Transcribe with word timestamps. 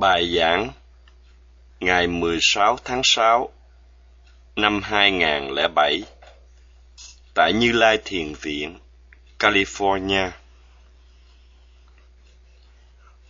Bài 0.00 0.36
giảng 0.36 0.70
ngày 1.80 2.06
16 2.06 2.78
tháng 2.84 3.00
6 3.04 3.52
năm 4.56 4.80
2007 4.82 6.02
tại 7.34 7.52
Như 7.52 7.72
Lai 7.72 7.98
Thiền 8.04 8.32
Viện, 8.34 8.78
California. 9.38 10.30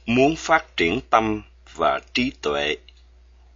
Muốn 0.07 0.37
phát 0.37 0.77
triển 0.77 1.01
tâm 1.11 1.43
và 1.77 2.01
trí 2.13 2.33
tuệ 2.43 2.77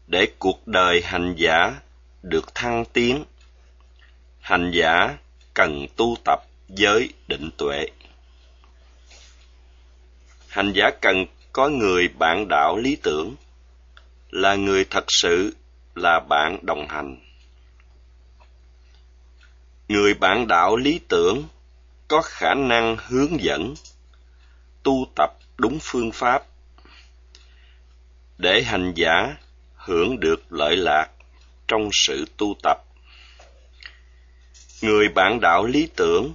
để 0.06 0.26
cuộc 0.38 0.66
đời 0.66 1.02
hành 1.04 1.34
giả 1.36 1.80
được 2.22 2.54
thăng 2.54 2.84
tiến, 2.92 3.24
hành 4.40 4.70
giả 4.74 5.16
cần 5.54 5.86
tu 5.96 6.16
tập 6.24 6.40
giới 6.68 7.08
định 7.28 7.50
tuệ. 7.58 7.86
Hành 10.48 10.72
giả 10.72 10.90
cần 11.00 11.26
có 11.54 11.68
người 11.68 12.08
bạn 12.08 12.48
đạo 12.48 12.76
lý 12.76 12.96
tưởng, 13.02 13.34
là 14.30 14.54
người 14.54 14.84
thật 14.84 15.04
sự, 15.08 15.54
là 15.94 16.20
bạn 16.28 16.58
đồng 16.62 16.88
hành. 16.88 17.16
Người 19.88 20.14
bạn 20.14 20.46
đạo 20.48 20.76
lý 20.76 21.00
tưởng 21.08 21.44
có 22.08 22.22
khả 22.22 22.54
năng 22.54 22.96
hướng 23.06 23.40
dẫn, 23.40 23.74
tu 24.82 25.06
tập 25.16 25.30
đúng 25.56 25.78
phương 25.82 26.12
pháp, 26.12 26.42
để 28.38 28.62
hành 28.62 28.92
giả 28.96 29.36
hưởng 29.74 30.20
được 30.20 30.52
lợi 30.52 30.76
lạc 30.76 31.08
trong 31.68 31.88
sự 31.92 32.24
tu 32.36 32.54
tập. 32.62 32.84
Người 34.82 35.08
bạn 35.08 35.40
đạo 35.40 35.64
lý 35.64 35.88
tưởng 35.96 36.34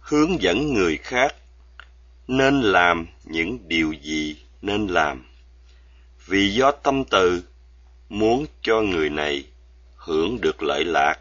hướng 0.00 0.42
dẫn 0.42 0.74
người 0.74 0.96
khác 0.96 1.34
nên 2.28 2.60
làm 2.60 3.06
những 3.24 3.68
điều 3.68 3.92
gì 3.92 4.36
nên 4.62 4.86
làm. 4.86 5.26
Vì 6.26 6.54
do 6.54 6.70
tâm 6.70 7.04
từ, 7.04 7.42
muốn 8.08 8.46
cho 8.62 8.80
người 8.80 9.10
này 9.10 9.44
hưởng 9.96 10.40
được 10.40 10.62
lợi 10.62 10.84
lạc 10.84 11.18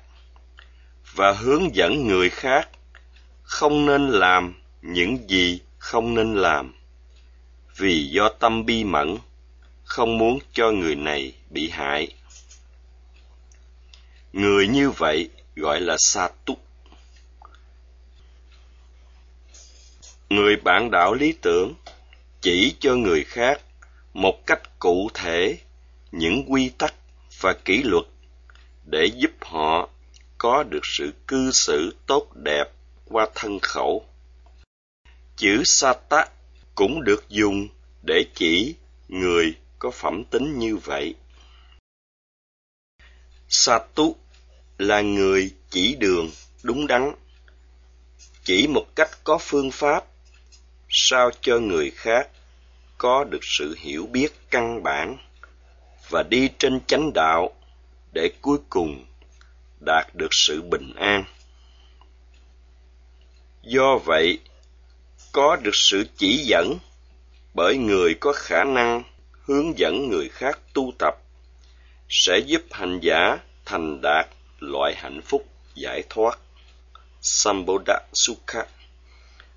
và 1.13 1.31
hướng 1.31 1.75
dẫn 1.75 2.07
người 2.07 2.29
khác 2.29 2.69
không 3.43 3.85
nên 3.85 4.09
làm 4.09 4.53
những 4.81 5.29
gì 5.29 5.61
không 5.77 6.13
nên 6.13 6.35
làm. 6.35 6.73
Vì 7.77 8.09
do 8.09 8.29
tâm 8.29 8.65
bi 8.65 8.83
mẫn, 8.83 9.17
không 9.83 10.17
muốn 10.17 10.39
cho 10.53 10.71
người 10.71 10.95
này 10.95 11.33
bị 11.49 11.69
hại. 11.69 12.07
Người 14.33 14.67
như 14.67 14.89
vậy 14.89 15.29
gọi 15.55 15.81
là 15.81 15.95
sa 15.99 16.29
túc. 16.45 16.59
Người 20.29 20.55
bạn 20.55 20.91
đạo 20.91 21.13
lý 21.13 21.33
tưởng 21.41 21.73
chỉ 22.41 22.75
cho 22.79 22.95
người 22.95 23.23
khác 23.23 23.61
một 24.13 24.47
cách 24.47 24.79
cụ 24.79 25.09
thể 25.13 25.57
những 26.11 26.43
quy 26.47 26.69
tắc 26.77 26.93
và 27.41 27.53
kỷ 27.65 27.83
luật 27.83 28.05
để 28.85 29.05
giúp 29.05 29.31
họ 29.41 29.89
có 30.37 30.63
được 30.63 30.85
sự 30.85 31.13
cư 31.27 31.51
xử 31.51 31.95
tốt 32.05 32.27
đẹp 32.35 32.65
qua 33.05 33.27
thân 33.35 33.59
khẩu. 33.59 34.05
Chữ 35.35 35.63
Sata 35.65 36.25
cũng 36.75 37.03
được 37.03 37.29
dùng 37.29 37.67
để 38.03 38.25
chỉ 38.35 38.75
người 39.07 39.55
có 39.79 39.91
phẩm 39.91 40.23
tính 40.23 40.59
như 40.59 40.77
vậy. 40.77 41.15
Satu 43.49 44.15
là 44.77 45.01
người 45.01 45.51
chỉ 45.69 45.95
đường 45.95 46.29
đúng 46.63 46.87
đắn, 46.87 47.11
chỉ 48.43 48.67
một 48.67 48.85
cách 48.95 49.09
có 49.23 49.37
phương 49.41 49.71
pháp 49.71 50.08
sao 50.89 51.31
cho 51.41 51.59
người 51.59 51.91
khác 51.91 52.29
có 52.97 53.23
được 53.23 53.43
sự 53.43 53.75
hiểu 53.79 54.07
biết 54.11 54.29
căn 54.49 54.83
bản 54.83 55.17
và 56.09 56.23
đi 56.23 56.49
trên 56.59 56.79
chánh 56.87 57.11
đạo 57.13 57.49
để 58.13 58.31
cuối 58.41 58.57
cùng 58.69 59.05
đạt 59.79 60.07
được 60.13 60.27
sự 60.31 60.61
bình 60.61 60.93
an. 60.95 61.23
Do 63.63 63.97
vậy, 64.05 64.39
có 65.31 65.55
được 65.55 65.75
sự 65.75 66.07
chỉ 66.17 66.37
dẫn 66.37 66.77
bởi 67.53 67.77
người 67.77 68.13
có 68.19 68.33
khả 68.33 68.63
năng 68.63 69.03
hướng 69.45 69.77
dẫn 69.77 70.09
người 70.09 70.29
khác 70.29 70.59
tu 70.73 70.93
tập 70.99 71.15
sẽ 72.09 72.39
giúp 72.45 72.61
hành 72.71 72.99
giả 73.01 73.37
thành 73.65 74.01
đạt 74.01 74.27
loại 74.59 74.95
hạnh 74.97 75.21
phúc 75.21 75.45
giải 75.75 76.03
thoát 76.09 76.39
Sambodha 77.21 77.99
Sukha 78.13 78.65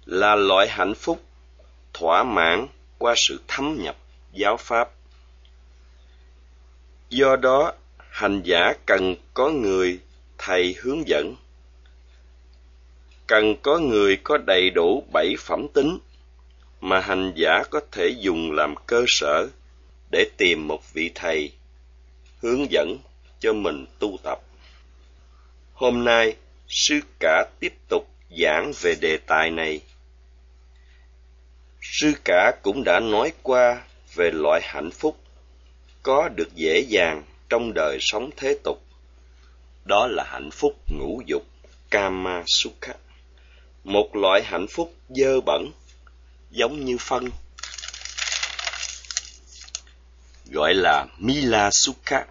là 0.07 0.35
loại 0.35 0.69
hạnh 0.69 0.95
phúc 0.95 1.23
thỏa 1.93 2.23
mãn 2.25 2.67
qua 2.99 3.15
sự 3.17 3.41
thấm 3.49 3.77
nhập 3.83 3.97
giáo 4.33 4.57
pháp. 4.57 4.91
Do 7.09 7.37
đó, 7.37 7.73
hành 8.11 8.43
giả 8.45 8.73
cần 8.87 9.15
có 9.35 9.51
người 9.51 10.01
thầy 10.39 10.75
hướng 10.81 11.09
dẫn. 11.09 11.37
Cần 13.27 13.57
có 13.63 13.79
người 13.79 14.17
có 14.17 14.39
đầy 14.47 14.71
đủ 14.71 15.05
bảy 15.13 15.35
phẩm 15.39 15.67
tính 15.75 15.99
mà 16.81 17.01
hành 17.01 17.33
giả 17.37 17.63
có 17.71 17.81
thể 17.93 18.09
dùng 18.09 18.53
làm 18.53 18.75
cơ 18.87 19.05
sở 19.09 19.49
để 20.11 20.25
tìm 20.37 20.69
một 20.69 20.93
vị 20.93 21.11
thầy 21.15 21.53
hướng 22.41 22.71
dẫn 22.71 22.99
cho 23.41 23.53
mình 23.53 23.87
tu 23.99 24.19
tập. 24.23 24.41
Hôm 25.73 26.05
nay, 26.05 26.37
sư 26.69 27.01
cả 27.21 27.45
tiếp 27.61 27.75
tục 27.89 28.09
giảng 28.39 28.73
về 28.81 28.95
đề 29.01 29.17
tài 29.27 29.51
này 29.51 29.81
sư 31.83 32.13
cả 32.25 32.53
cũng 32.63 32.85
đã 32.85 33.01
nói 33.01 33.33
qua 33.43 33.83
về 34.15 34.31
loại 34.31 34.61
hạnh 34.65 34.91
phúc 34.91 35.17
có 36.03 36.29
được 36.29 36.55
dễ 36.55 36.81
dàng 36.81 37.23
trong 37.49 37.75
đời 37.75 37.99
sống 38.01 38.31
thế 38.37 38.57
tục. 38.65 38.83
Đó 39.85 40.07
là 40.07 40.25
hạnh 40.25 40.51
phúc 40.51 40.73
ngũ 40.99 41.23
dục, 41.27 41.43
kama 41.91 42.43
sukha. 42.47 42.95
Một 43.85 44.17
loại 44.17 44.43
hạnh 44.45 44.67
phúc 44.67 44.95
dơ 45.09 45.41
bẩn, 45.41 45.73
giống 46.51 46.85
như 46.85 46.97
phân. 47.01 47.31
Gọi 50.51 50.75
là 50.75 51.07
mila 51.19 51.71
sukha. 51.73 52.27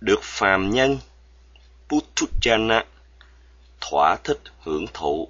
Được 0.00 0.20
phàm 0.22 0.70
nhân 0.70 0.98
(putujana) 1.88 2.84
thỏa 3.80 4.16
thích 4.24 4.40
hưởng 4.60 4.86
thụ 4.94 5.28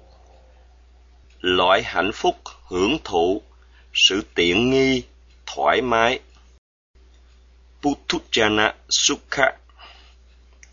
loại 1.47 1.83
hạnh 1.83 2.11
phúc 2.13 2.35
hưởng 2.67 2.97
thụ, 3.03 3.41
sự 3.93 4.21
tiện 4.35 4.69
nghi, 4.69 5.03
thoải 5.45 5.81
mái. 5.81 6.19
Putujana 7.81 8.73
Sukha, 8.89 9.51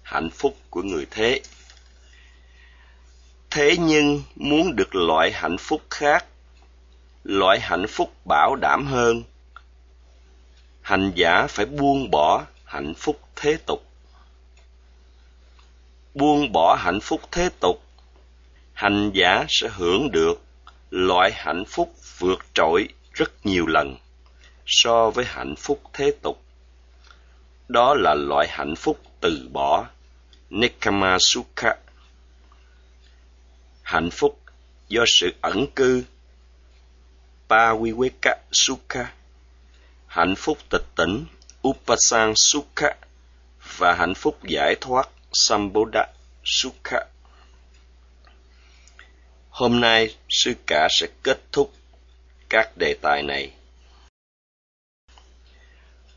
hạnh 0.02 0.30
phúc 0.30 0.56
của 0.70 0.82
người 0.82 1.06
thế. 1.10 1.40
Thế 3.50 3.76
nhưng 3.78 4.22
muốn 4.36 4.76
được 4.76 4.94
loại 4.94 5.32
hạnh 5.32 5.56
phúc 5.58 5.82
khác, 5.90 6.26
loại 7.24 7.60
hạnh 7.60 7.86
phúc 7.88 8.12
bảo 8.24 8.56
đảm 8.56 8.86
hơn, 8.86 9.22
hành 10.82 11.12
giả 11.14 11.46
phải 11.46 11.66
buông 11.66 12.10
bỏ 12.10 12.44
hạnh 12.64 12.94
phúc 12.94 13.20
thế 13.36 13.56
tục. 13.66 13.84
Buông 16.14 16.52
bỏ 16.52 16.74
hạnh 16.74 17.00
phúc 17.00 17.20
thế 17.30 17.48
tục, 17.60 17.82
hành 18.72 19.10
giả 19.14 19.44
sẽ 19.48 19.68
hưởng 19.68 20.10
được 20.10 20.43
loại 20.94 21.32
hạnh 21.34 21.64
phúc 21.64 21.94
vượt 22.18 22.38
trội 22.54 22.88
rất 23.12 23.46
nhiều 23.46 23.66
lần 23.66 23.96
so 24.66 25.10
với 25.10 25.24
hạnh 25.24 25.54
phúc 25.56 25.80
thế 25.92 26.12
tục. 26.22 26.42
Đó 27.68 27.94
là 27.94 28.14
loại 28.14 28.48
hạnh 28.50 28.76
phúc 28.76 29.00
từ 29.20 29.48
bỏ, 29.52 29.86
Nekama 30.50 31.18
Sukha. 31.18 31.76
Hạnh 33.82 34.10
phúc 34.10 34.40
do 34.88 35.04
sự 35.06 35.34
ẩn 35.40 35.66
cư, 35.74 36.04
Paviweka 37.48 38.36
Sukha. 38.52 39.12
Hạnh 40.06 40.34
phúc 40.36 40.58
tịch 40.70 40.86
tỉnh, 40.96 41.24
Upasang 41.68 42.32
Sukha. 42.36 42.96
Và 43.78 43.94
hạnh 43.94 44.14
phúc 44.14 44.38
giải 44.42 44.76
thoát, 44.80 45.08
Sambodha 45.32 46.06
Sukha. 46.44 47.00
Hôm 49.54 49.80
nay, 49.80 50.16
sư 50.28 50.54
cả 50.66 50.88
sẽ 50.90 51.06
kết 51.22 51.40
thúc 51.52 51.72
các 52.48 52.76
đề 52.76 52.94
tài 53.00 53.22
này. 53.22 53.52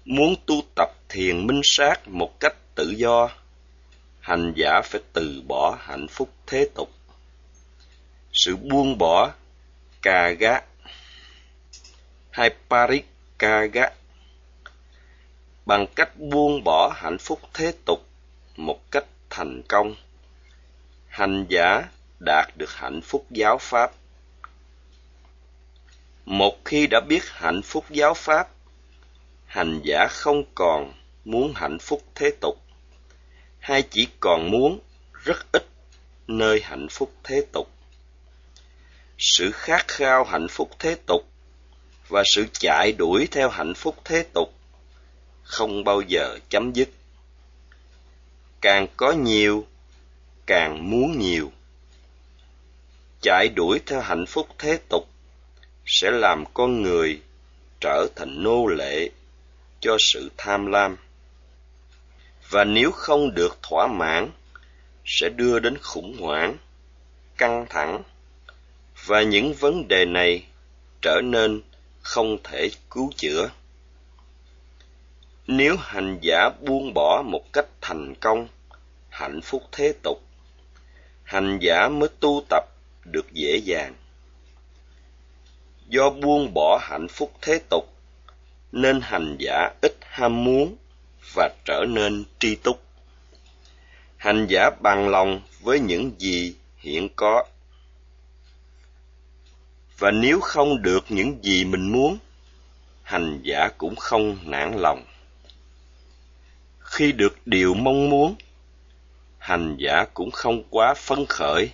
Muốn 0.06 0.36
tu 0.46 0.62
tập 0.76 0.90
thiền 1.10 1.48
minh 1.48 1.62
sát 1.64 2.08
một 2.08 2.40
cách 2.40 2.56
tự 2.76 2.94
do, 2.98 3.30
hành 4.20 4.54
giả 4.56 4.82
phải 4.84 5.02
từ 5.14 5.42
bỏ 5.48 5.78
hạnh 5.80 6.08
phúc 6.08 6.30
thế 6.48 6.70
tục. 6.76 6.90
Sự 8.34 8.56
buông 8.56 8.98
bỏ 8.98 9.32
cà 10.02 10.30
gá 10.30 10.62
hay 12.32 12.50
parik 12.70 13.06
cà 13.38 13.68
bằng 15.66 15.86
cách 15.96 16.18
buông 16.18 16.64
bỏ 16.64 16.94
hạnh 16.96 17.18
phúc 17.18 17.40
thế 17.54 17.74
tục 17.86 18.06
một 18.56 18.92
cách 18.92 19.06
thành 19.30 19.62
công 19.68 19.96
hành 21.08 21.46
giả 21.50 21.90
đạt 22.20 22.58
được 22.58 22.74
hạnh 22.74 23.02
phúc 23.02 23.26
giáo 23.30 23.58
pháp 23.58 23.92
một 26.26 26.66
khi 26.66 26.88
đã 26.88 27.00
biết 27.08 27.24
hạnh 27.30 27.62
phúc 27.62 27.86
giáo 27.90 28.14
pháp 28.14 28.50
hành 29.46 29.82
giả 29.84 30.08
không 30.10 30.44
còn 30.56 30.94
muốn 31.26 31.54
hạnh 31.56 31.80
phúc 31.80 32.04
thế 32.16 32.32
tục, 32.42 32.56
hay 33.60 33.84
chỉ 33.92 34.08
còn 34.20 34.52
muốn 34.52 34.80
rất 35.24 35.52
ít 35.52 35.66
nơi 36.28 36.62
hạnh 36.64 36.88
phúc 36.90 37.14
thế 37.24 37.46
tục. 37.52 37.70
Sự 39.18 39.52
khát 39.52 39.88
khao 39.88 40.24
hạnh 40.24 40.48
phúc 40.48 40.70
thế 40.80 40.96
tục 41.06 41.22
và 42.08 42.24
sự 42.36 42.46
chạy 42.54 42.92
đuổi 42.98 43.28
theo 43.32 43.50
hạnh 43.50 43.74
phúc 43.74 43.96
thế 44.04 44.26
tục 44.34 44.54
không 45.44 45.84
bao 45.84 46.02
giờ 46.02 46.40
chấm 46.50 46.74
dứt. 46.74 46.90
Càng 48.62 48.88
có 48.98 49.12
nhiều, 49.12 49.68
càng 50.46 50.90
muốn 50.92 51.20
nhiều. 51.20 51.52
Chạy 53.22 53.50
đuổi 53.50 53.80
theo 53.86 54.02
hạnh 54.02 54.26
phúc 54.26 54.48
thế 54.58 54.80
tục 54.90 55.08
sẽ 55.86 56.12
làm 56.12 56.44
con 56.54 56.82
người 56.82 57.22
trở 57.80 58.08
thành 58.16 58.44
nô 58.44 58.68
lệ 58.68 59.10
cho 59.80 59.98
sự 60.00 60.30
tham 60.38 60.66
lam. 60.66 60.98
Và 62.50 62.64
nếu 62.64 62.92
không 62.92 63.34
được 63.36 63.58
thỏa 63.62 63.88
mãn, 63.88 64.32
sẽ 65.06 65.30
đưa 65.30 65.60
đến 65.60 65.78
khủng 65.78 66.18
hoảng, 66.20 66.58
căng 67.38 67.66
thẳng, 67.70 68.04
và 69.06 69.22
những 69.22 69.54
vấn 69.54 69.88
đề 69.88 70.06
này 70.06 70.44
trở 71.02 71.22
nên 71.24 71.62
không 72.02 72.38
thể 72.44 72.70
cứu 72.90 73.12
chữa. 73.16 73.50
Nếu 75.48 75.76
hành 75.80 76.20
giả 76.22 76.50
buông 76.62 76.94
bỏ 76.94 77.24
một 77.26 77.54
cách 77.54 77.68
thành 77.82 78.16
công 78.16 78.48
hạnh 79.10 79.42
phúc 79.42 79.64
thế 79.72 79.94
tục, 80.04 80.22
hành 81.24 81.60
giả 81.62 81.90
mới 81.90 82.10
tu 82.20 82.46
tập 82.50 82.64
được 83.12 83.34
dễ 83.34 83.58
dàng. 83.58 83.94
Do 85.88 86.10
buông 86.10 86.54
bỏ 86.54 86.80
hạnh 86.82 87.08
phúc 87.08 87.34
thế 87.42 87.60
tục, 87.70 87.94
nên 88.72 89.02
hành 89.02 89.36
giả 89.40 89.70
ít 89.82 89.98
ham 90.02 90.44
muốn 90.44 90.76
và 91.34 91.50
trở 91.66 91.86
nên 91.90 92.24
tri 92.40 92.56
túc. 92.56 92.84
Hành 94.18 94.48
giả 94.50 94.70
bằng 94.82 95.10
lòng 95.10 95.42
với 95.62 95.80
những 95.80 96.12
gì 96.18 96.56
hiện 96.78 97.10
có. 97.16 97.44
Và 99.98 100.12
nếu 100.12 100.40
không 100.40 100.82
được 100.82 101.06
những 101.10 101.44
gì 101.44 101.66
mình 101.66 101.92
muốn, 101.92 102.18
hành 103.04 103.42
giả 103.44 103.70
cũng 103.78 103.96
không 103.96 104.38
nản 104.44 104.74
lòng. 104.78 105.06
Khi 106.80 107.12
được 107.12 107.48
điều 107.48 107.74
mong 107.74 108.10
muốn, 108.10 108.36
hành 109.38 109.78
giả 109.80 110.06
cũng 110.14 110.32
không 110.32 110.64
quá 110.70 110.94
phấn 110.98 111.26
khởi. 111.30 111.70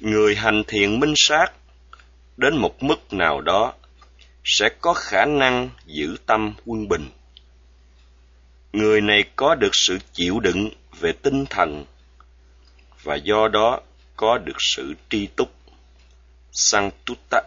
Người 0.00 0.34
hành 0.34 0.62
thiền 0.66 1.00
minh 1.00 1.14
sát 1.16 1.52
đến 2.36 2.56
một 2.56 2.82
mức 2.82 3.12
nào 3.12 3.40
đó 3.40 3.72
sẽ 4.44 4.68
có 4.80 4.94
khả 4.94 5.24
năng 5.24 5.70
giữ 5.86 6.16
tâm 6.26 6.54
quân 6.66 6.88
bình. 6.88 7.10
Người 8.72 9.00
này 9.00 9.24
có 9.36 9.54
được 9.54 9.70
sự 9.72 9.98
chịu 10.12 10.40
đựng 10.40 10.70
về 11.00 11.12
tinh 11.12 11.46
thần 11.46 11.84
và 13.02 13.14
do 13.14 13.48
đó 13.48 13.80
có 14.16 14.38
được 14.38 14.56
sự 14.58 14.94
tri 15.10 15.26
túc. 15.26 15.52
Santutta 16.52 17.42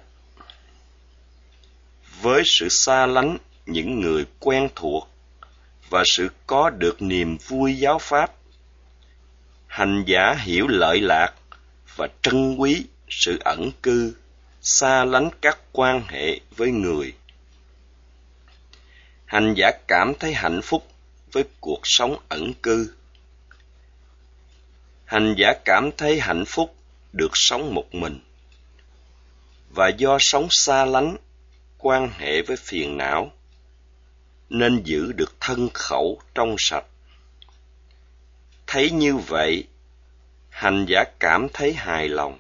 Với 2.22 2.44
sự 2.46 2.70
xa 2.70 3.06
lánh 3.06 3.38
những 3.66 4.02
người 4.02 4.26
quen 4.40 4.70
thuộc 4.76 5.10
và 5.90 6.04
sự 6.06 6.30
có 6.48 6.70
được 6.70 7.02
niềm 7.02 7.38
vui 7.48 7.78
giáo 7.78 8.00
pháp, 8.00 8.32
hành 9.68 10.04
giả 10.08 10.34
hiểu 10.34 10.68
lợi 10.68 11.02
lạc 11.02 11.34
và 11.96 12.08
trân 12.22 12.56
quý 12.56 12.86
sự 13.10 13.38
ẩn 13.46 13.72
cư, 13.84 14.16
xa 14.62 15.06
lánh 15.06 15.30
các 15.42 15.60
quan 15.72 16.04
hệ 16.08 16.40
với 16.56 16.72
người. 16.72 17.14
Hành 19.26 19.54
giả 19.58 19.72
cảm 19.88 20.14
thấy 20.20 20.34
hạnh 20.34 20.62
phúc 20.64 20.88
với 21.32 21.44
cuộc 21.60 21.80
sống 21.84 22.18
ẩn 22.30 22.54
cư. 22.54 22.94
Hành 25.06 25.36
giả 25.38 25.54
cảm 25.66 25.90
thấy 25.98 26.20
hạnh 26.20 26.44
phúc 26.48 26.76
được 27.14 27.32
sống 27.34 27.74
một 27.74 27.96
mình. 27.96 28.20
Và 29.70 29.90
do 29.98 30.18
sống 30.20 30.48
xa 30.52 30.86
lánh, 30.86 31.18
quan 31.78 32.10
hệ 32.10 32.42
với 32.42 32.58
phiền 32.58 32.98
não, 32.98 33.32
nên 34.50 34.84
giữ 34.84 35.12
được 35.12 35.36
thân 35.40 35.70
khẩu 35.74 36.22
trong 36.36 36.56
sạch. 36.58 36.86
Thấy 38.68 38.92
như 38.92 39.18
vậy 39.18 39.68
hành 40.54 40.86
giả 40.86 41.04
cảm 41.20 41.48
thấy 41.54 41.74
hài 41.74 42.10
lòng. 42.10 42.40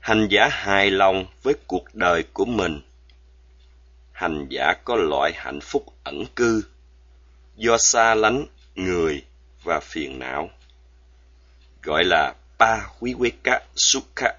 Hành 0.00 0.28
giả 0.30 0.48
hài 0.50 0.90
lòng 0.90 1.26
với 1.42 1.54
cuộc 1.66 1.94
đời 1.94 2.24
của 2.32 2.44
mình. 2.44 2.80
Hành 4.12 4.46
giả 4.50 4.74
có 4.84 4.96
loại 4.96 5.32
hạnh 5.34 5.60
phúc 5.60 5.84
ẩn 6.04 6.26
cư, 6.36 6.64
do 7.56 7.76
xa 7.78 8.14
lánh 8.14 8.46
người 8.74 9.24
và 9.62 9.80
phiền 9.80 10.18
não. 10.18 10.50
Gọi 11.82 12.04
là 12.04 12.34
pa 12.58 12.78
ca 13.42 13.60
sukha 13.76 14.34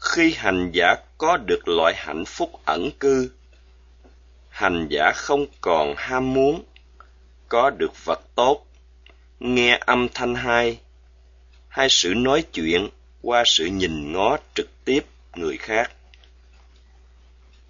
khi 0.00 0.34
hành 0.36 0.70
giả 0.72 0.94
có 1.18 1.36
được 1.36 1.68
loại 1.68 1.94
hạnh 1.96 2.24
phúc 2.24 2.50
ẩn 2.64 2.90
cư, 3.00 3.30
hành 4.48 4.86
giả 4.90 5.12
không 5.14 5.46
còn 5.60 5.94
ham 5.96 6.34
muốn 6.34 6.64
có 7.48 7.70
được 7.70 8.04
vật 8.04 8.20
tốt 8.34 8.66
nghe 9.40 9.78
âm 9.86 10.08
thanh 10.14 10.34
hai, 10.34 10.80
hai 11.68 11.86
sự 11.90 12.14
nói 12.16 12.44
chuyện 12.52 12.88
qua 13.22 13.42
sự 13.46 13.66
nhìn 13.66 14.12
ngó 14.12 14.36
trực 14.54 14.84
tiếp 14.84 15.00
người 15.34 15.56
khác. 15.56 15.92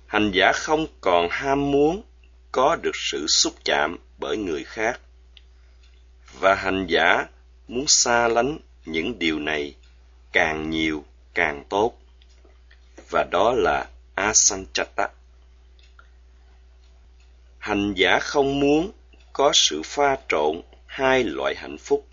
Hành 0.06 0.31
giả 0.34 0.52
không 0.55 0.87
còn 1.00 1.28
ham 1.31 1.70
muốn 1.70 2.02
có 2.52 2.76
được 2.82 2.90
sự 2.94 3.26
xúc 3.26 3.55
chạm 3.64 3.99
bởi 4.19 4.37
người 4.37 4.64
khác. 4.64 5.00
Và 6.32 6.55
hành 6.55 6.87
giả 6.88 7.26
muốn 7.69 7.84
xa 7.88 8.28
lánh 8.28 8.58
những 8.84 9.19
điều 9.19 9.38
này 9.38 9.75
càng 10.32 10.70
nhiều 10.70 11.05
càng 11.34 11.64
tốt. 11.69 11.99
Và 13.10 13.25
đó 13.31 13.52
là 13.56 13.87
asanchata. 14.14 15.08
Hành 17.58 17.94
giả 17.96 18.19
không 18.19 18.60
muốn 18.60 18.93
có 19.32 19.50
sự 19.55 19.82
pha 19.84 20.17
trộn 20.28 20.62
hai 20.94 21.25
loại 21.25 21.55
hạnh 21.56 21.79
phúc 21.79 22.06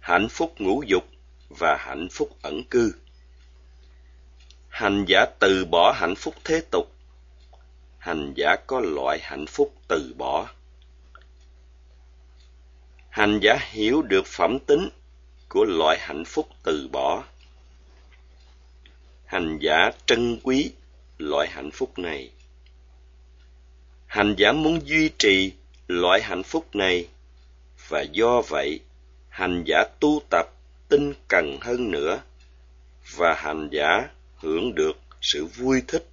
hạnh 0.00 0.28
phúc 0.28 0.54
ngũ 0.58 0.82
dục 0.86 1.04
và 1.48 1.76
hạnh 1.76 2.08
phúc 2.10 2.36
ẩn 2.42 2.64
cư. 2.64 2.94
Hành 4.68 5.04
giả 5.08 5.26
từ 5.38 5.64
bỏ 5.64 5.92
hạnh 5.96 6.14
phúc 6.14 6.34
thế 6.44 6.62
tục. 6.70 6.92
Hành 7.98 8.32
giả 8.36 8.56
có 8.66 8.80
loại 8.80 9.18
hạnh 9.22 9.46
phúc 9.46 9.74
từ 9.88 10.14
bỏ. 10.18 10.48
Hành 13.08 13.40
giả 13.42 13.58
hiểu 13.60 14.02
được 14.02 14.26
phẩm 14.26 14.58
tính 14.66 14.88
của 15.48 15.64
loại 15.64 15.98
hạnh 16.00 16.24
phúc 16.24 16.48
từ 16.62 16.88
bỏ. 16.92 17.24
Hành 19.24 19.58
giả 19.60 19.90
trân 20.06 20.40
quý 20.42 20.72
loại 21.18 21.48
hạnh 21.48 21.70
phúc 21.70 21.98
này. 21.98 22.30
Hành 24.06 24.34
giả 24.38 24.52
muốn 24.52 24.86
duy 24.86 25.10
trì 25.18 25.52
loại 25.88 26.22
hạnh 26.22 26.42
phúc 26.42 26.76
này 26.76 27.08
và 27.88 28.02
do 28.02 28.40
vậy, 28.40 28.80
hành 29.28 29.64
giả 29.66 29.84
tu 30.00 30.22
tập 30.30 30.46
tinh 30.88 31.14
cần 31.28 31.58
hơn 31.60 31.90
nữa, 31.90 32.20
và 33.16 33.34
hành 33.34 33.68
giả 33.72 34.08
hưởng 34.36 34.74
được 34.74 34.96
sự 35.20 35.44
vui 35.44 35.82
thích 35.88 36.08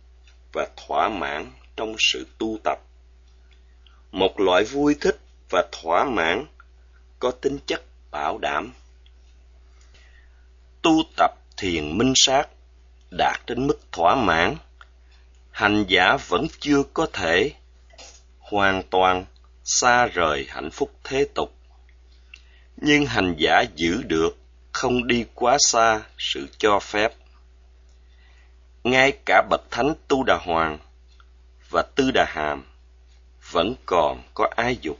và 0.54 0.68
thỏa 0.78 1.10
mãn 1.10 1.52
trong 1.76 1.96
sự 2.00 2.28
tu 2.38 2.58
tập. 2.64 2.80
Một 4.12 4.40
loại 4.40 4.64
vui 4.64 4.96
thích 5.02 5.20
và 5.50 5.68
thỏa 5.72 6.06
mãn 6.06 6.46
có 7.20 7.32
tính 7.32 7.58
chất 7.66 7.82
bảo 8.12 8.38
đảm. 8.38 8.74
Tu 10.82 10.92
tập 11.18 11.32
thiền 11.58 11.98
minh 11.98 12.14
sát 12.16 12.48
đạt 13.12 13.42
đến 13.48 13.68
mức 13.68 13.80
thỏa 13.92 14.16
mãn, 14.16 14.56
hành 15.52 15.86
giả 15.88 16.18
vẫn 16.28 16.48
chưa 16.60 16.84
có 16.94 17.08
thể 17.14 17.52
hoàn 18.40 18.84
toàn 18.90 19.26
xa 19.64 20.06
rời 20.06 20.46
hạnh 20.50 20.72
phúc 20.72 20.92
thế 21.04 21.28
tục 21.34 21.54
nhưng 22.82 23.06
hành 23.06 23.36
giả 23.38 23.64
giữ 23.76 24.04
được, 24.04 24.38
không 24.72 25.08
đi 25.08 25.26
quá 25.36 25.58
xa 25.60 26.02
sự 26.18 26.48
cho 26.58 26.80
phép. 26.80 27.14
Ngay 28.84 29.12
cả 29.26 29.44
bậc 29.50 29.62
thánh 29.72 29.94
Tu 30.08 30.24
Đà 30.24 30.38
Hoàng 30.38 30.78
và 31.70 31.84
Tư 31.96 32.12
Đà 32.14 32.26
Hàm 32.30 32.64
vẫn 33.52 33.76
còn 33.86 34.24
có 34.34 34.48
ái 34.56 34.78
dục 34.82 35.00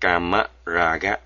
Kama 0.00 0.48
Raga. 0.66 1.16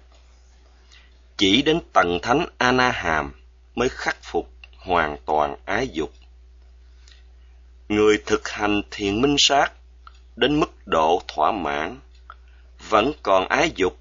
Chỉ 1.37 1.63
đến 1.63 1.81
tầng 1.93 2.19
thánh 2.23 2.47
Ana 2.59 2.91
Hàm 2.91 3.33
mới 3.75 3.89
khắc 3.89 4.17
phục 4.23 4.51
hoàn 4.77 5.17
toàn 5.27 5.57
ái 5.65 5.89
dục. 5.93 6.13
Người 7.89 8.23
thực 8.27 8.49
hành 8.49 8.83
thiền 8.91 9.23
minh 9.23 9.37
sát 9.39 9.73
đến 10.37 10.61
mức 10.61 10.87
độ 10.87 11.23
thỏa 11.29 11.53
mãn, 11.53 12.01
vẫn 12.89 13.13
còn 13.23 13.49
ái 13.49 13.73
dục, 13.77 13.99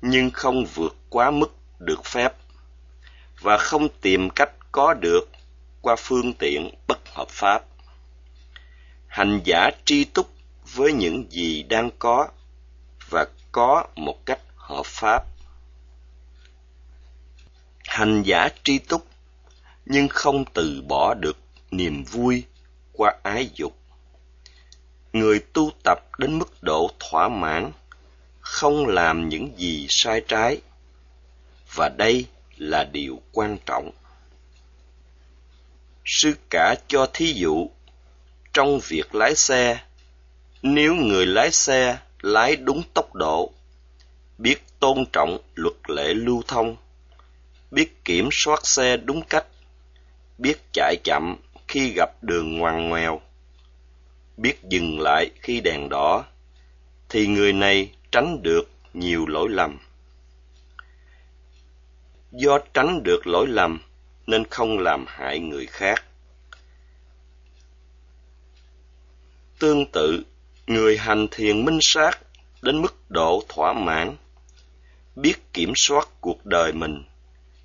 nhưng 0.00 0.30
không 0.30 0.64
vượt 0.74 0.97
quá 1.10 1.30
mức 1.30 1.56
được 1.78 2.04
phép 2.04 2.32
và 3.40 3.58
không 3.58 3.88
tìm 4.00 4.30
cách 4.30 4.50
có 4.72 4.94
được 4.94 5.20
qua 5.80 5.96
phương 5.98 6.32
tiện 6.32 6.70
bất 6.86 6.98
hợp 7.08 7.28
pháp. 7.28 7.62
hành 9.06 9.40
giả 9.44 9.70
tri 9.84 10.04
túc 10.04 10.30
với 10.74 10.92
những 10.92 11.24
gì 11.30 11.62
đang 11.62 11.90
có 11.98 12.28
và 13.10 13.26
có 13.52 13.84
một 13.96 14.26
cách 14.26 14.40
hợp 14.56 14.86
pháp. 14.86 15.24
Hành 17.84 18.22
giả 18.22 18.48
tri 18.64 18.78
túc 18.78 19.06
nhưng 19.86 20.08
không 20.08 20.44
từ 20.54 20.82
bỏ 20.88 21.14
được 21.14 21.36
niềm 21.70 22.04
vui 22.04 22.44
qua 22.92 23.14
ái 23.22 23.50
dục. 23.54 23.72
Người 25.12 25.38
tu 25.38 25.70
tập 25.84 25.98
đến 26.18 26.38
mức 26.38 26.62
độ 26.62 26.90
thỏa 26.98 27.28
mãn, 27.28 27.72
không 28.40 28.86
làm 28.86 29.28
những 29.28 29.58
gì 29.58 29.86
sai 29.88 30.22
trái 30.28 30.60
và 31.78 31.88
đây 31.88 32.26
là 32.56 32.84
điều 32.84 33.22
quan 33.32 33.56
trọng. 33.66 33.90
Sư 36.04 36.34
cả 36.50 36.74
cho 36.88 37.06
thí 37.14 37.32
dụ, 37.32 37.70
trong 38.52 38.80
việc 38.88 39.14
lái 39.14 39.34
xe, 39.34 39.80
nếu 40.62 40.94
người 40.94 41.26
lái 41.26 41.50
xe 41.50 41.98
lái 42.20 42.56
đúng 42.56 42.82
tốc 42.94 43.14
độ, 43.14 43.52
biết 44.38 44.56
tôn 44.80 45.04
trọng 45.12 45.38
luật 45.54 45.74
lệ 45.88 46.14
lưu 46.14 46.42
thông, 46.46 46.76
biết 47.70 48.04
kiểm 48.04 48.28
soát 48.32 48.66
xe 48.66 48.96
đúng 48.96 49.22
cách, 49.22 49.46
biết 50.38 50.58
chạy 50.72 50.96
chậm 51.04 51.36
khi 51.68 51.92
gặp 51.96 52.10
đường 52.22 52.58
ngoằn 52.58 52.88
ngoèo, 52.88 53.20
biết 54.36 54.62
dừng 54.68 55.00
lại 55.00 55.30
khi 55.40 55.60
đèn 55.60 55.88
đỏ, 55.88 56.24
thì 57.08 57.26
người 57.26 57.52
này 57.52 57.90
tránh 58.12 58.42
được 58.42 58.70
nhiều 58.94 59.26
lỗi 59.26 59.48
lầm 59.50 59.78
do 62.32 62.58
tránh 62.74 63.02
được 63.02 63.26
lỗi 63.26 63.46
lầm, 63.46 63.80
nên 64.26 64.44
không 64.44 64.78
làm 64.78 65.04
hại 65.08 65.38
người 65.38 65.66
khác. 65.66 66.04
Tương 69.58 69.86
tự, 69.92 70.22
người 70.66 70.98
hành 70.98 71.28
thiền 71.30 71.64
minh 71.64 71.78
sát 71.80 72.18
đến 72.62 72.82
mức 72.82 73.10
độ 73.10 73.42
thỏa 73.48 73.72
mãn, 73.72 74.16
biết 75.16 75.52
kiểm 75.52 75.72
soát 75.76 76.08
cuộc 76.20 76.46
đời 76.46 76.72
mình 76.72 77.04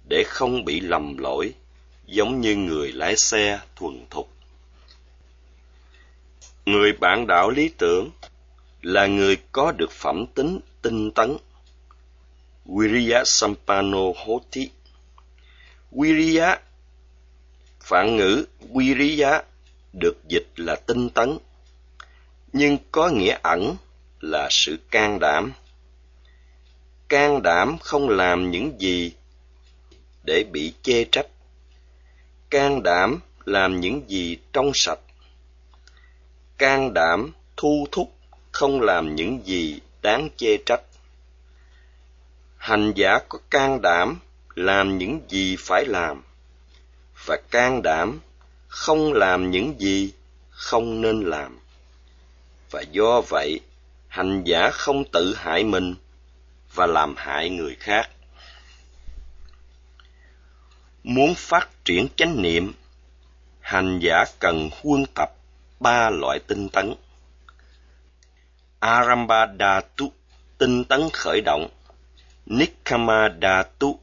để 0.10 0.24
không 0.28 0.66
bị 0.66 0.80
lầm 0.80 1.18
lỗi, 1.18 1.54
giống 2.06 2.42
như 2.42 2.56
người 2.56 2.92
lái 2.92 3.16
xe 3.18 3.60
thuần 3.76 4.06
thục. 4.10 4.30
Người 6.66 6.94
bạn 6.94 7.28
đạo 7.28 7.50
lý 7.50 7.70
tưởng 7.78 8.10
là 8.82 9.06
người 9.06 9.38
có 9.52 9.72
được 9.72 9.92
phẩm 9.92 10.26
tính 10.36 10.60
tinh 10.82 11.12
tấn. 11.12 11.38
Viriya 12.66 13.24
Sampano 13.26 14.12
Hoti 14.16 14.70
Viriya, 15.92 16.60
phản 17.80 18.18
ngữ 18.18 18.46
Viriya 18.76 19.42
được 19.94 20.18
dịch 20.28 20.48
là 20.56 20.76
tinh 20.76 21.10
tấn, 21.10 21.38
nhưng 22.54 22.78
có 22.92 23.10
nghĩa 23.10 23.38
ẩn 23.44 23.76
là 24.22 24.48
sự 24.52 24.78
can 24.92 25.20
đảm. 25.20 25.54
Can 27.10 27.42
đảm 27.42 27.78
không 27.82 28.10
làm 28.10 28.52
những 28.52 28.80
gì 28.80 29.14
để 30.24 30.44
bị 30.52 30.74
chê 30.82 31.06
trách. 31.12 31.28
Can 32.50 32.84
đảm 32.84 33.20
làm 33.46 33.80
những 33.80 34.10
gì 34.10 34.38
trong 34.54 34.72
sạch. 34.74 35.00
Can 36.58 36.94
đảm 36.94 37.32
thu 37.58 37.88
thúc 37.92 38.16
không 38.52 38.82
làm 38.82 39.16
những 39.16 39.46
gì 39.46 39.80
đáng 40.02 40.30
chê 40.38 40.58
trách 40.66 40.82
hành 42.64 42.94
giả 42.96 43.20
có 43.30 43.40
can 43.50 43.82
đảm 43.82 44.20
làm 44.56 44.98
những 44.98 45.22
gì 45.30 45.56
phải 45.60 45.86
làm, 45.86 46.24
và 47.26 47.38
can 47.52 47.82
đảm 47.82 48.20
không 48.68 49.14
làm 49.14 49.52
những 49.52 49.80
gì 49.80 50.14
không 50.50 51.02
nên 51.02 51.22
làm. 51.22 51.60
Và 52.72 52.82
do 52.92 53.22
vậy, 53.30 53.60
hành 54.08 54.44
giả 54.44 54.70
không 54.74 55.04
tự 55.12 55.36
hại 55.36 55.64
mình 55.64 55.96
và 56.74 56.88
làm 56.88 57.16
hại 57.18 57.50
người 57.50 57.76
khác. 57.80 58.10
Muốn 61.04 61.34
phát 61.36 61.70
triển 61.86 62.08
chánh 62.16 62.42
niệm, 62.42 62.74
hành 63.60 64.00
giả 64.02 64.26
cần 64.40 64.70
huân 64.82 65.06
tập 65.16 65.30
ba 65.80 66.10
loại 66.10 66.40
tinh 66.48 66.70
tấn. 66.70 66.96
Arambadatu 68.80 70.12
tinh 70.58 70.84
tấn 70.84 71.02
khởi 71.14 71.42
động 71.46 71.70
nikama 72.46 73.30
dhatu 73.42 74.00